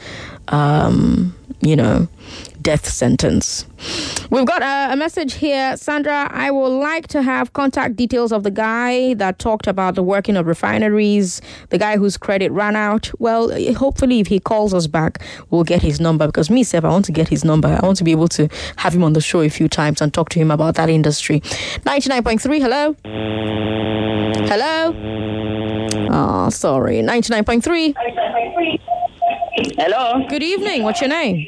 [0.48, 2.08] um, you know,
[2.62, 3.66] death sentence.
[4.30, 5.76] We've got a, a, message here.
[5.76, 10.02] Sandra, I would like to have contact details of the guy that talked about the
[10.02, 13.10] working of refineries, the guy whose credit ran out.
[13.18, 16.90] Well, hopefully, if he calls us back, we'll get his number because me, Seb, I
[16.90, 17.68] want to get his number.
[17.68, 20.12] I want to be able to have him on the show a few times and
[20.12, 21.40] talk to him about that industry.
[21.40, 22.96] 99.3, hello?
[24.48, 24.94] Hello?
[26.10, 26.96] Oh, sorry.
[26.96, 27.94] 99.3.
[29.58, 30.24] Hello.
[30.28, 30.84] Good evening.
[30.84, 31.46] What's your name?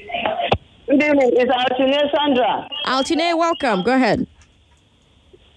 [0.88, 1.30] Good evening.
[1.34, 2.68] It's Altine Sandra.
[2.86, 3.84] Altine, welcome.
[3.84, 4.26] Go ahead.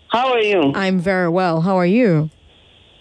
[0.09, 0.71] How are you?
[0.75, 1.61] I'm very well.
[1.61, 2.29] How are you?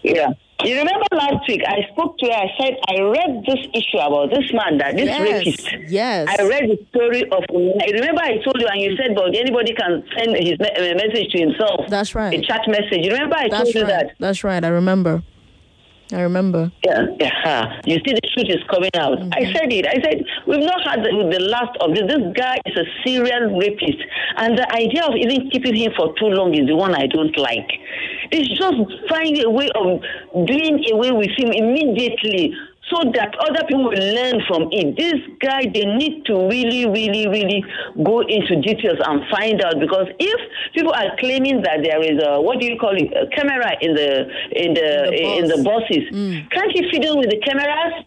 [0.02, 0.28] Yeah.
[0.64, 2.32] You remember last week I spoke to you.
[2.32, 5.90] I said I read this issue about this man that this yes, rapist.
[5.90, 6.28] Yes.
[6.30, 7.44] I read the story of.
[7.50, 11.32] I remember I told you and you said, "But anybody can send his uh, message
[11.32, 12.38] to himself." That's right.
[12.38, 13.04] A chat message.
[13.04, 14.12] You remember I That's told you that.
[14.18, 14.64] That's right.
[14.64, 15.22] I remember.
[16.12, 16.70] I remember.
[16.84, 17.80] Yeah, yeah.
[17.84, 19.18] You see, the truth is coming out.
[19.18, 19.32] Mm-hmm.
[19.32, 19.86] I said it.
[19.86, 22.04] I said we've not had the, the last of this.
[22.06, 23.98] This guy is a serial rapist,
[24.36, 27.36] and the idea of even keeping him for too long is the one I don't
[27.38, 27.70] like.
[28.30, 28.76] It's just
[29.08, 30.00] finding a way of
[30.46, 32.54] doing away with him immediately.
[32.92, 34.96] So that other people will learn from it.
[34.96, 37.64] This guy, they need to really, really, really
[38.04, 40.40] go into details and find out because if
[40.74, 43.94] people are claiming that there is a what do you call it, a camera in
[43.94, 46.50] the in the in the, buses, mm.
[46.50, 48.04] can't you fiddle with the cameras?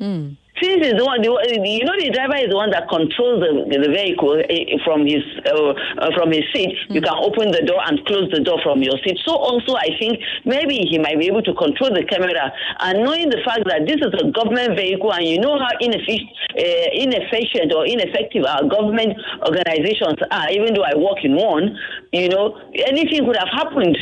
[0.00, 0.36] Mm.
[0.60, 1.32] Since is the one, the,
[1.64, 4.36] you know, the driver is the one that controls the, the vehicle
[4.84, 5.72] from his uh,
[6.12, 6.76] from his seat.
[6.88, 6.94] Mm.
[6.94, 9.16] You can open the door and close the door from your seat.
[9.24, 12.52] So also, I think maybe he might be able to control the camera.
[12.80, 16.28] And knowing the fact that this is a government vehicle, and you know how inefficient,
[16.52, 19.16] uh, inefficient or ineffective our government
[19.48, 20.50] organizations are.
[20.52, 21.80] Even though I work in one,
[22.12, 23.96] you know, anything could have happened.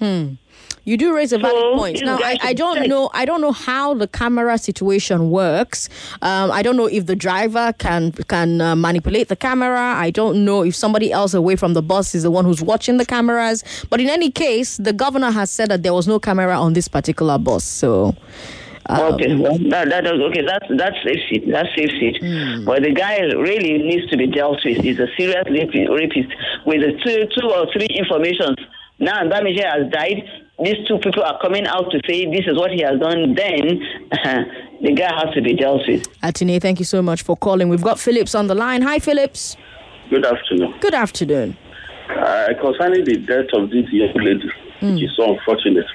[0.00, 0.34] Hmm.
[0.88, 2.02] You do raise a valid So, point.
[2.02, 3.10] Now, I, I don't know.
[3.12, 5.90] I don't know how the camera situation works.
[6.22, 9.86] Um, I don't know if the driver can can uh, manipulate the camera.
[10.06, 12.96] I don't know if somebody else away from the bus is the one who's watching
[12.96, 13.64] the cameras.
[13.90, 16.88] But in any case, the governor has said that there was no camera on this
[16.88, 17.64] particular bus.
[17.64, 18.16] So.
[18.88, 20.40] okay, well, that, that okay.
[20.40, 21.44] That's that's safe seat.
[21.52, 22.16] That's safe seat.
[22.64, 24.78] But the guy really needs to be dealt with.
[24.78, 26.32] He's a serious rapist
[26.64, 28.56] with the two, two or three informations.
[28.98, 30.47] Now Bamise has died.
[30.62, 33.34] These two people are coming out to say this is what he has done.
[33.34, 33.80] Then
[34.82, 36.06] the guy has to be dealt with.
[36.20, 37.68] Altine, thank you so much for calling.
[37.68, 38.82] We've got Phillips on the line.
[38.82, 39.56] Hi, Phillips.
[40.10, 40.74] Good afternoon.
[40.80, 41.56] Good afternoon.
[42.10, 44.50] Uh, concerning the death of this young lady,
[44.80, 45.86] which is so unfortunate,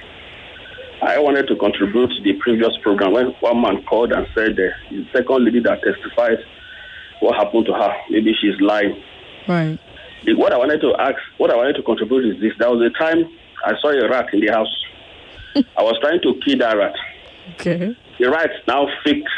[1.02, 4.70] I wanted to contribute to the previous program when one man called and said uh,
[4.90, 6.38] the second lady that testified
[7.20, 7.94] what happened to her.
[8.08, 8.96] Maybe she's lying.
[9.46, 9.78] Right.
[10.24, 12.52] The- What I wanted to ask, what I wanted to contribute is this.
[12.58, 13.28] There was a time
[13.64, 14.74] I saw a rat in the house.
[15.76, 16.94] I was trying to kill that rat.
[17.54, 17.94] Okay.
[18.18, 19.28] The rat now faked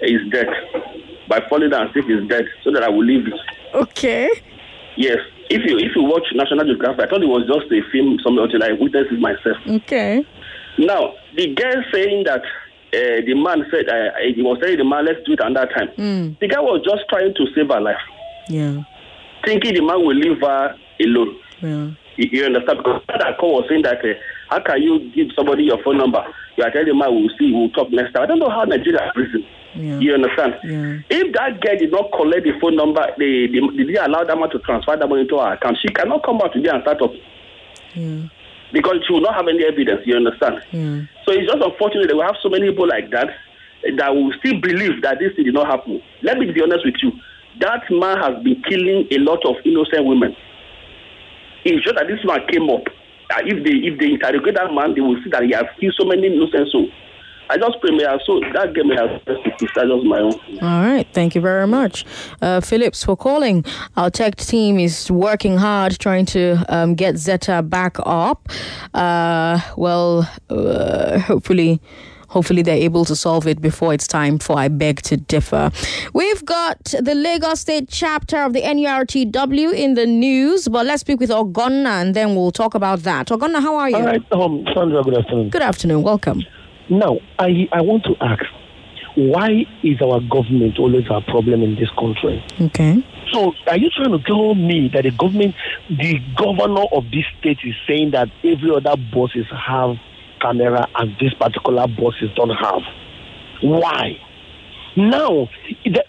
[0.00, 0.48] his death
[1.28, 3.34] by falling down and his dead so that I will leave it.
[3.74, 4.28] Okay.
[4.96, 5.18] Yes.
[5.50, 8.42] If you if you watch National Geographic, I thought it was just a film, something
[8.42, 9.56] until I witnessed it myself.
[9.66, 10.24] Okay.
[10.78, 15.04] Now, the girl saying that uh, the man said, uh, he was telling the man,
[15.04, 15.88] let's do it another time.
[15.98, 16.38] Mm.
[16.40, 17.96] The guy was just trying to save her life,
[18.48, 18.82] Yeah.
[19.44, 21.36] thinking the man will leave her alone.
[21.60, 21.90] Yeah.
[22.16, 22.78] You, understand?
[22.78, 24.14] Because that call was saying that, uh,
[24.50, 26.22] how can you give somebody your phone number?
[26.56, 28.22] You are telling the man, we'll see, we'll talk next time.
[28.22, 29.44] I don't know how Nigeria is reason.
[29.74, 29.98] Yeah.
[29.98, 30.54] You understand?
[30.62, 30.98] Yeah.
[31.10, 33.58] If that girl did not collect the phone number, they, they,
[33.92, 36.52] they allow that man to transfer that money into her account, she cannot come back
[36.52, 37.10] today and start up
[37.94, 38.28] Yeah.
[38.72, 40.02] because she will not have any evidence.
[40.06, 40.62] You understand?
[41.26, 43.34] So it's just unfortunate that we have so many people like that
[43.98, 46.00] that will still believe that this thing did not happen.
[46.22, 47.10] Let me be honest with you.
[47.60, 50.36] That man has been killing a lot of innocent women.
[51.64, 52.86] Just that this man came up.
[53.32, 55.94] Uh, if they if they interrogate that man, they will see that he has killed
[55.98, 56.90] so many innocent souls.
[57.50, 59.22] I just pray may have so that game may have
[59.58, 60.32] just my own.
[60.62, 61.06] All right.
[61.12, 62.04] Thank you very much,
[62.40, 63.64] uh, Phillips, for calling.
[63.96, 68.48] Our tech team is working hard trying to um, get Zeta back up.
[68.94, 71.80] Uh, well, uh, hopefully.
[72.34, 75.70] Hopefully, they're able to solve it before it's time for I Beg to Differ.
[76.14, 81.20] We've got the Lagos State chapter of the NURTW in the news, but let's speak
[81.20, 83.28] with Ogonna and then we'll talk about that.
[83.28, 83.94] Ogonna, how are you?
[83.94, 85.50] All right, um, Sandra, good afternoon.
[85.50, 86.02] Good afternoon.
[86.02, 86.42] Welcome.
[86.90, 88.42] Now, I, I want to ask,
[89.14, 92.44] why is our government always our problem in this country?
[92.60, 92.96] Okay.
[93.32, 95.54] So, are you trying to tell me that the government,
[95.88, 99.94] the governor of this state is saying that every other bosses have
[100.44, 102.82] camera and this particular bosses don't have?
[103.62, 104.18] Why?
[104.96, 105.48] Now,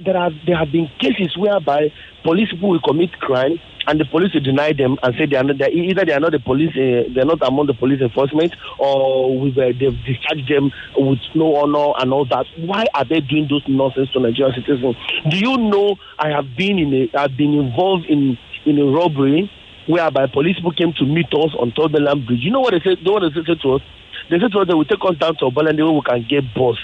[0.04, 1.92] there are there have been cases whereby
[2.24, 3.58] police people will commit crime
[3.88, 6.20] and the police will deny them and say they are not they're, either they are
[6.20, 10.46] not the police uh, they're not among the police enforcement or with, uh, they've discharged
[10.50, 12.46] them with no honor and all that.
[12.58, 14.96] Why are they doing those nonsense to Nigerian citizens?
[15.30, 19.50] Do you know I have been in a I've been involved in in a robbery
[19.88, 22.42] whereby police people came to meet us on Tottenham Bridge.
[22.42, 23.00] You know what they said?
[23.00, 23.82] You know what they said to us?
[24.30, 26.54] They said to us they will take us down to Obalende where we can get
[26.54, 26.78] bus,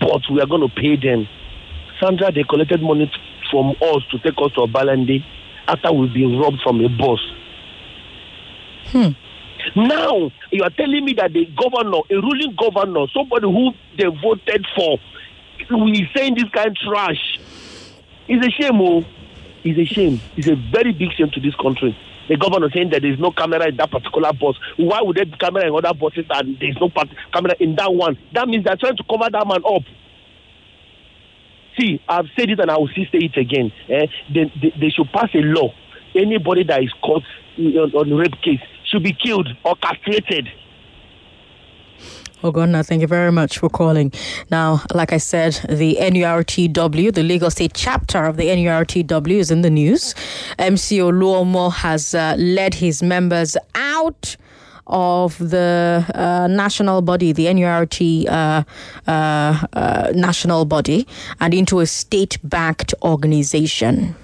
[0.00, 1.28] but we are going to pay them.
[2.00, 3.10] Sandra, they collected money
[3.50, 5.24] from us to take us to Obalende
[5.68, 7.20] after we've been robbed from a bus.
[8.92, 9.08] Hmm.
[9.74, 14.64] Now, you are telling me that the governor, a ruling governor, somebody who they voted
[14.74, 14.98] for,
[15.58, 17.38] is saying this kind of trash.
[18.28, 19.04] It's a shame, oh.
[19.64, 20.20] It's a shame.
[20.36, 21.96] It's a very big shame to this country.
[22.28, 24.56] The governor saying that there is no camera in that particular bus.
[24.76, 27.76] Why would there be camera in other buses and there is no part- camera in
[27.76, 28.18] that one?
[28.34, 29.82] That means they're trying to cover that man up.
[31.78, 33.70] See, I've said it and I will say it again.
[33.88, 34.06] Eh?
[34.32, 35.72] They, they, they should pass a law.
[36.14, 37.22] Anybody that is caught
[37.58, 38.60] on, on rape case
[38.90, 40.48] should be killed or castrated.
[42.52, 44.12] Ogonna, thank you very much for calling.
[44.50, 49.62] Now, like I said, the NURTW, the Lagos State chapter of the NURTW, is in
[49.62, 50.14] the news.
[50.58, 54.36] MC Oluomo has uh, led his members out
[54.86, 58.62] of the uh, national body, the NURT uh,
[59.06, 61.06] uh, uh, national body,
[61.40, 64.14] and into a state backed organization.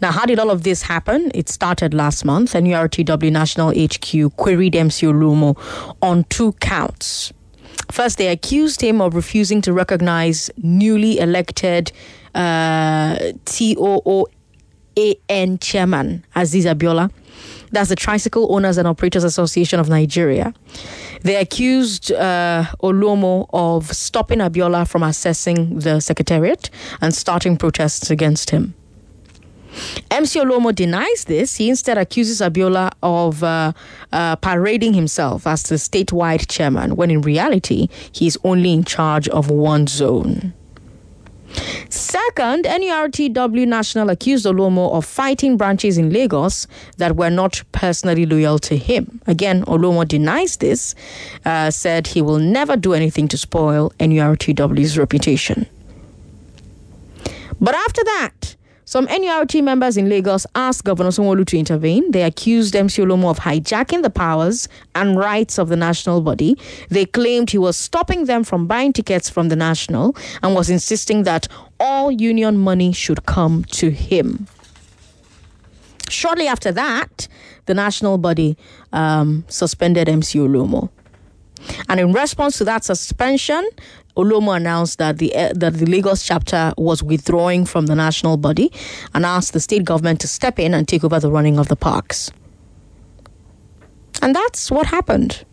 [0.00, 1.30] Now, how did all of this happen?
[1.34, 2.52] It started last month.
[2.54, 5.56] NURTW National HQ queried MC Oluomo
[6.00, 7.32] on two counts.
[7.90, 11.92] First, they accused him of refusing to recognize newly elected
[12.34, 14.26] uh, TOOAN
[15.60, 17.10] chairman Aziz Abiola.
[17.72, 20.52] That's the Tricycle Owners and Operators Association of Nigeria.
[21.22, 28.50] They accused uh, Oluomo of stopping Abiola from accessing the secretariat and starting protests against
[28.50, 28.74] him.
[30.10, 31.56] MC Oluomo denies this.
[31.56, 33.72] He instead accuses Abiola of uh,
[34.12, 39.28] uh, parading himself as the statewide chairman, when in reality, he is only in charge
[39.28, 40.52] of one zone.
[41.88, 46.66] Second, NURTW National accused Oluomo of fighting branches in Lagos
[46.98, 49.20] that were not personally loyal to him.
[49.26, 50.94] Again, Oluomo denies this,
[51.44, 55.66] uh, said he will never do anything to spoil NURTW's reputation.
[57.60, 58.56] But after that,
[58.90, 62.10] some NURT members in Lagos asked Governor Sanwo-Olu to intervene.
[62.10, 64.66] They accused MC Oluomo of hijacking the powers
[64.96, 66.58] and rights of the national body.
[66.88, 71.22] They claimed he was stopping them from buying tickets from the national and was insisting
[71.22, 71.46] that
[71.78, 74.48] all union money should come to him.
[76.08, 77.28] Shortly after that,
[77.66, 78.56] the national body
[78.92, 80.90] um, suspended MC Oluomo.
[81.88, 83.68] And in response to that suspension,
[84.20, 88.70] Oluomo announced that the uh, that the Lagos chapter was withdrawing from the national body
[89.14, 91.76] and asked the state government to step in and take over the running of the
[91.76, 92.30] parks.
[94.22, 95.44] And that's what happened.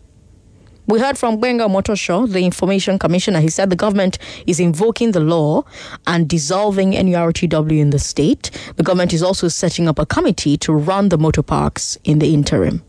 [0.86, 3.40] We heard from Gbenga Omotoso, the information commissioner.
[3.40, 5.64] He said the government is invoking the law
[6.06, 8.50] and dissolving NURTW in the state.
[8.76, 12.32] The government is also setting up a committee to run the motor parks in the
[12.32, 12.82] interim.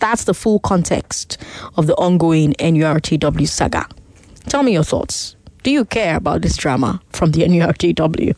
[0.00, 1.36] That's the full context
[1.76, 3.88] of the ongoing NURTW saga.
[4.48, 5.36] Tell me your thoughts.
[5.64, 8.34] Do you care about this drama from the NURTW?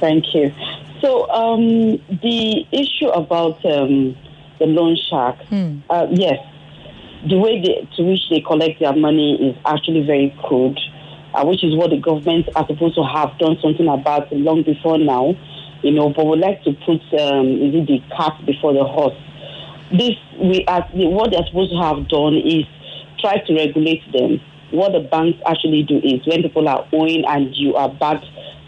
[0.00, 0.52] Thank you.
[1.00, 1.60] So, um,
[2.22, 4.16] the issue about um,
[4.58, 5.78] the loan shark, Hmm.
[5.90, 6.38] uh, yes,
[7.28, 10.78] the way they, to which they collect their money is actually very crude,
[11.34, 14.98] uh, which is what the government are supposed to have done something about long before
[14.98, 15.34] now,
[15.82, 16.10] you know.
[16.10, 19.16] But we like to put um, is it the cart before the horse.
[19.90, 22.64] This we are, what they're supposed to have done is
[23.20, 24.40] try to regulate them.
[24.70, 28.22] What the banks actually do is when people are owing and you are bad,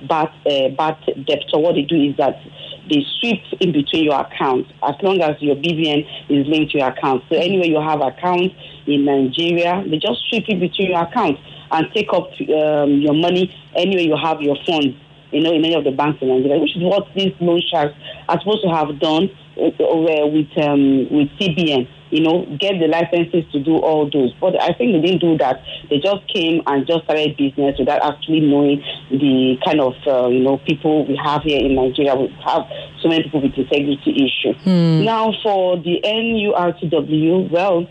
[0.08, 0.96] bad, uh, bad
[1.26, 2.40] debtor, what they do is that
[2.88, 6.88] they sweep in between your accounts as long as your BVN is linked to your
[6.88, 7.22] account.
[7.28, 8.54] So anywhere you have accounts
[8.86, 11.40] in Nigeria, they just sweep in between your accounts
[11.70, 14.96] and take up um, your money anywhere you have your funds.
[15.30, 17.94] You know, in any of the banks in Nigeria, which is what these loan sharks
[18.28, 22.88] are supposed to have done uh, uh, with um, with CBN you know, get the
[22.88, 24.32] licenses to do all those.
[24.40, 25.62] But I think they didn't do that.
[25.88, 30.40] They just came and just started business without actually knowing the kind of, uh, you
[30.40, 32.14] know, people we have here in Nigeria.
[32.16, 32.62] We have
[33.00, 34.54] so many people with integrity issue.
[35.04, 37.86] Now, for the NURTW, well,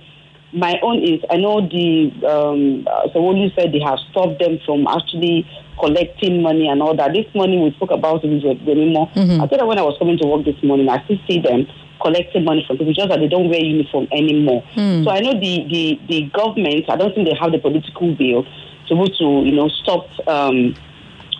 [0.52, 4.40] my own is I know the um, uh, so what you said they have stopped
[4.40, 5.46] them from actually
[5.80, 7.14] collecting money and all that.
[7.14, 9.10] This money we spoke about it with anymore.
[9.16, 11.68] I thought that when I was coming to work this morning, I still see them
[12.02, 14.62] collecting money from people just that they don't wear uniform anymore.
[14.74, 15.04] Hmm.
[15.04, 16.90] So I know the, the, the government.
[16.90, 18.46] I don't think they have the political will
[18.88, 20.08] to be to you know stop.
[20.28, 20.76] Um,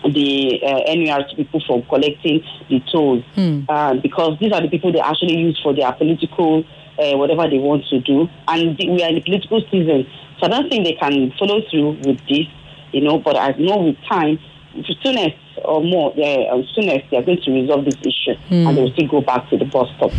[0.02, 3.22] the uh, NURT people from collecting the tolls
[3.68, 6.64] uh, because these are the people they actually use for their political
[7.00, 10.06] uh, whatever they want to do, and the, we are in the political season,
[10.38, 12.46] so I don't think they can follow through with this,
[12.92, 13.18] you know.
[13.18, 14.38] But I know with time,
[14.74, 18.66] it's soonest or more, uh, um, soonest they are going to resolve this issue, Hmm.
[18.66, 20.10] and they will still go back to the bus stop.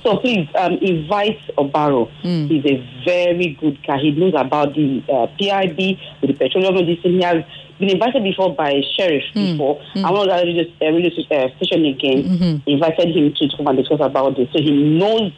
[0.02, 2.08] so please um, invite Obaro.
[2.48, 3.98] He's a very good guy.
[3.98, 7.12] He knows about the uh, PIB with the petroleum medicine.
[7.12, 7.44] He has
[7.78, 9.80] been invited before by sheriff before.
[9.96, 11.10] I want to radio, uh, radio
[11.56, 14.48] station again invited him to come and discuss about this.
[14.52, 15.32] So he knows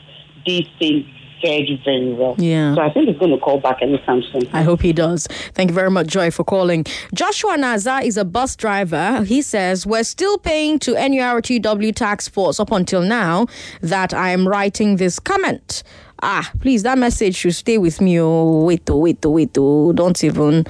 [0.45, 1.07] these things
[1.43, 2.35] very, very well.
[2.39, 2.75] Yeah.
[2.75, 4.49] So I think he's going to call back anytime soon.
[4.53, 5.27] I hope he does.
[5.55, 6.85] Thank you very much, Joy, for calling.
[7.15, 9.23] Joshua Naza is a bus driver.
[9.25, 13.47] He says, We're still paying to NURTW tax force up until now
[13.81, 15.83] that I am writing this comment.
[16.25, 18.21] Ah, please, that message should stay with me.
[18.21, 19.93] Oh, wait, oh, wait, oh, wait, oh.
[19.93, 20.65] Don't even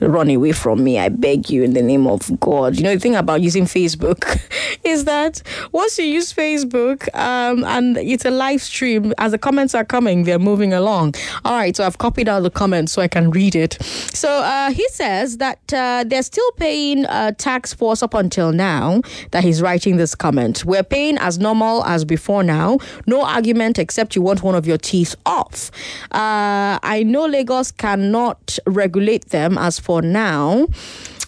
[0.00, 0.98] run away from me.
[0.98, 2.76] I beg you in the name of God.
[2.76, 4.40] You know, the thing about using Facebook
[4.84, 5.42] is that
[5.72, 10.24] once you use Facebook um, and it's a live stream, as the comments are coming,
[10.24, 11.14] they're moving along.
[11.44, 13.82] All right, so I've copied out the comments so I can read it.
[13.82, 19.00] So uh, he says that uh, they're still paying uh, tax force up until now
[19.30, 20.64] that he's writing this comment.
[20.64, 22.78] We're paying as normal as before now.
[23.06, 25.70] No argument except you want one of your teeth off.
[26.12, 30.66] Uh, I know Lagos cannot regulate them as for now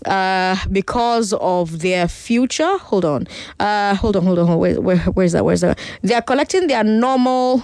[0.07, 2.79] uh, because of their future.
[2.79, 3.27] Hold on.
[3.61, 4.47] Uh, hold on, hold on.
[4.47, 4.61] Hold on.
[4.61, 5.45] Where, where, where's that?
[5.45, 5.79] Where's that?
[6.03, 7.63] They are collecting their normal.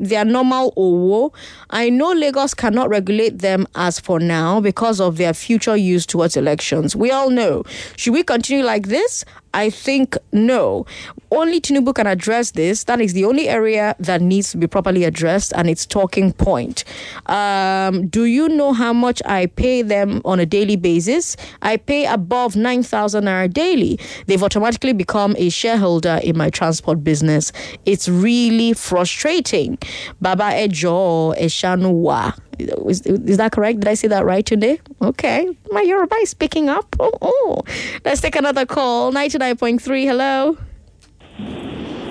[0.00, 1.32] their normal owo.
[1.70, 6.36] I know Lagos cannot regulate them as for now because of their future use towards
[6.36, 6.96] elections.
[6.96, 7.62] We all know.
[7.96, 9.24] Should we continue like this?
[9.54, 10.84] I think no.
[11.30, 12.84] Only Tinubu can address this.
[12.84, 16.84] That is the only area that needs to be properly addressed, and it's talking point.
[17.26, 21.36] Um, do you know how much I pay them on a daily basis?
[21.62, 23.98] I pay above 9,000 naira daily.
[24.26, 27.52] They've automatically become a shareholder in my transport business.
[27.86, 29.78] It's really frustrating.
[30.20, 32.38] Baba Ejo Eshanuwa.
[32.58, 33.80] Is, is that correct?
[33.80, 34.80] Did I say that right today?
[35.02, 35.48] Okay.
[35.70, 36.94] My Yoruba is picking up.
[37.00, 37.62] Oh, oh.
[38.04, 39.12] Let's take another call.
[39.12, 40.04] 99.3.
[40.04, 40.58] Hello.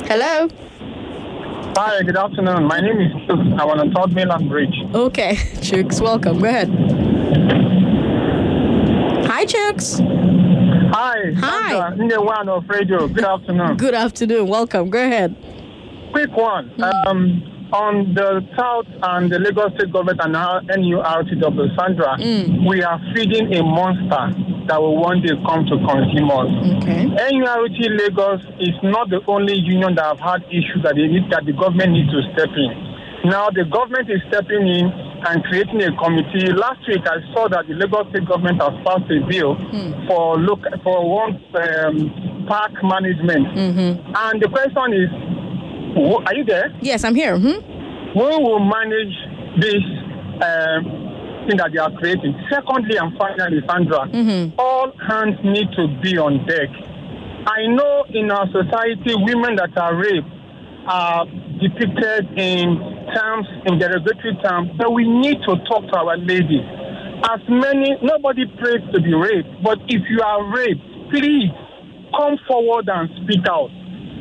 [0.08, 0.50] Hello.
[1.76, 2.66] Hi, good afternoon.
[2.66, 3.60] My name is Chooks.
[3.60, 4.76] I want to talk mainland bridge.
[4.94, 5.36] Okay.
[5.66, 6.40] Chooks, welcome.
[6.40, 6.70] Go ahead.
[9.26, 10.00] Hi, Chooks.
[10.94, 11.32] Hi.
[11.38, 11.88] Hi.
[12.48, 13.08] Of radio.
[13.08, 13.78] Good afternoon.
[13.78, 14.48] Good afternoon.
[14.48, 14.90] Welcome.
[14.92, 15.36] Go ahead.
[16.12, 16.72] Quick one.
[17.08, 22.70] Um, on the South and the Lagos State government and now NURTW, Sandra, mm.
[22.70, 24.30] we are feeding a monster
[24.70, 26.54] that will one day come to consume us.
[26.78, 27.10] Okay.
[27.34, 31.46] NURT Lagos is not the only union that have had issues that they need that
[31.50, 32.72] the government needs to step in.
[33.26, 34.86] Now the government is stepping in
[35.26, 36.54] and creating a committee.
[36.54, 40.06] Last week I saw that the Lagos State government has passed a bill hmm.
[40.06, 43.48] for look for one um, park management.
[43.56, 44.14] Mm-hmm.
[44.14, 45.10] And the question is,
[45.96, 46.74] are you there?
[46.82, 47.38] Yes, I'm here.
[47.38, 47.60] hmm
[48.14, 49.14] Who will manage
[49.60, 49.84] this
[50.42, 52.34] um, thing that they are creating?
[52.52, 54.10] Secondly, and finally, Sandra,
[54.58, 56.70] all hands need to be on deck.
[57.46, 60.28] I know in our society, women that are raped
[60.88, 61.26] are
[61.62, 62.76] depicted in
[63.14, 66.64] terms, in derogatory terms, but we need to talk to our ladies.
[67.30, 70.82] As many, nobody prays to be raped, but if you are raped,
[71.12, 71.50] please
[72.18, 73.70] come forward and speak out.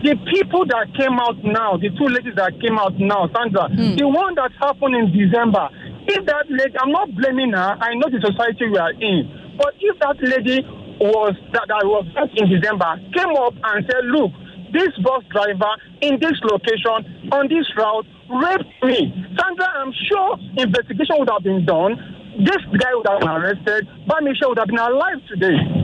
[0.03, 3.95] The people that came out now, the two ladies that came out now, Sandra, hmm.
[3.95, 5.71] the one that happened in December,
[6.11, 9.79] if that lady, I'm not blaming her, I know the society we are in, but
[9.79, 10.67] if that lady
[10.99, 14.35] was that, that was back in December came up and said, look,
[14.75, 15.71] this bus driver
[16.03, 19.07] in this location on this route raped me.
[19.39, 21.95] Sandra, I'm sure investigation would have been done.
[22.43, 23.87] This guy would have been arrested.
[24.09, 25.82] Bamise would have been alive today.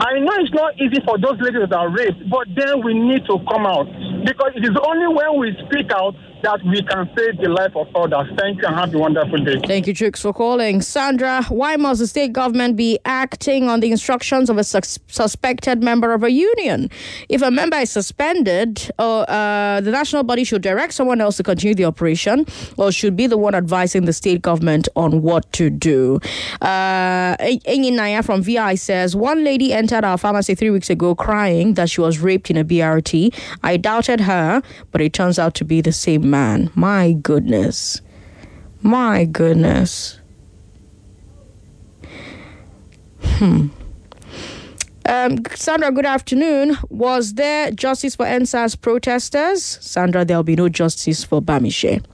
[0.00, 3.24] I know it's not easy for those ladies that are raped, but then we need
[3.26, 3.88] to come out.
[4.24, 6.14] Because it is only when we speak out
[6.46, 8.28] that we can save the life of others.
[8.38, 9.58] Thank you and have a wonderful day.
[9.66, 10.80] Thank you, Chooks, for calling.
[10.80, 15.82] Sandra, why must the state government be acting on the instructions of a sus- suspected
[15.82, 16.88] member of a union?
[17.28, 21.42] If a member is suspended, uh, uh, the national body should direct someone else to
[21.42, 25.68] continue the operation or should be the one advising the state government on what to
[25.68, 26.20] do.
[26.60, 31.74] Uh, Enyi Naya from VI says, one lady entered our pharmacy three weeks ago crying
[31.74, 33.34] that she was raped in a BRT.
[33.64, 36.70] I doubted her, but it turns out to be the same man.
[36.74, 38.02] My goodness.
[38.82, 40.20] My goodness.
[43.22, 43.68] Hmm.
[45.08, 46.76] Um, Sandra, good afternoon.
[46.90, 49.64] Was there justice for NSAS protesters?
[49.80, 52.04] Sandra, there'll be no justice for Bamise.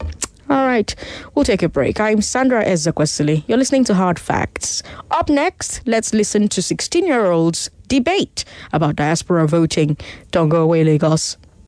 [0.51, 0.95] All right,
[1.35, 1.99] we'll take a break.
[1.99, 3.43] I'm Sandra Ezekwesili.
[3.49, 4.83] You're listening to Hard Facts.
[5.11, 9.97] Up next, let's listen to 16 year olds debate about diaspora voting.
[10.31, 11.39] Don't go away, Lagos.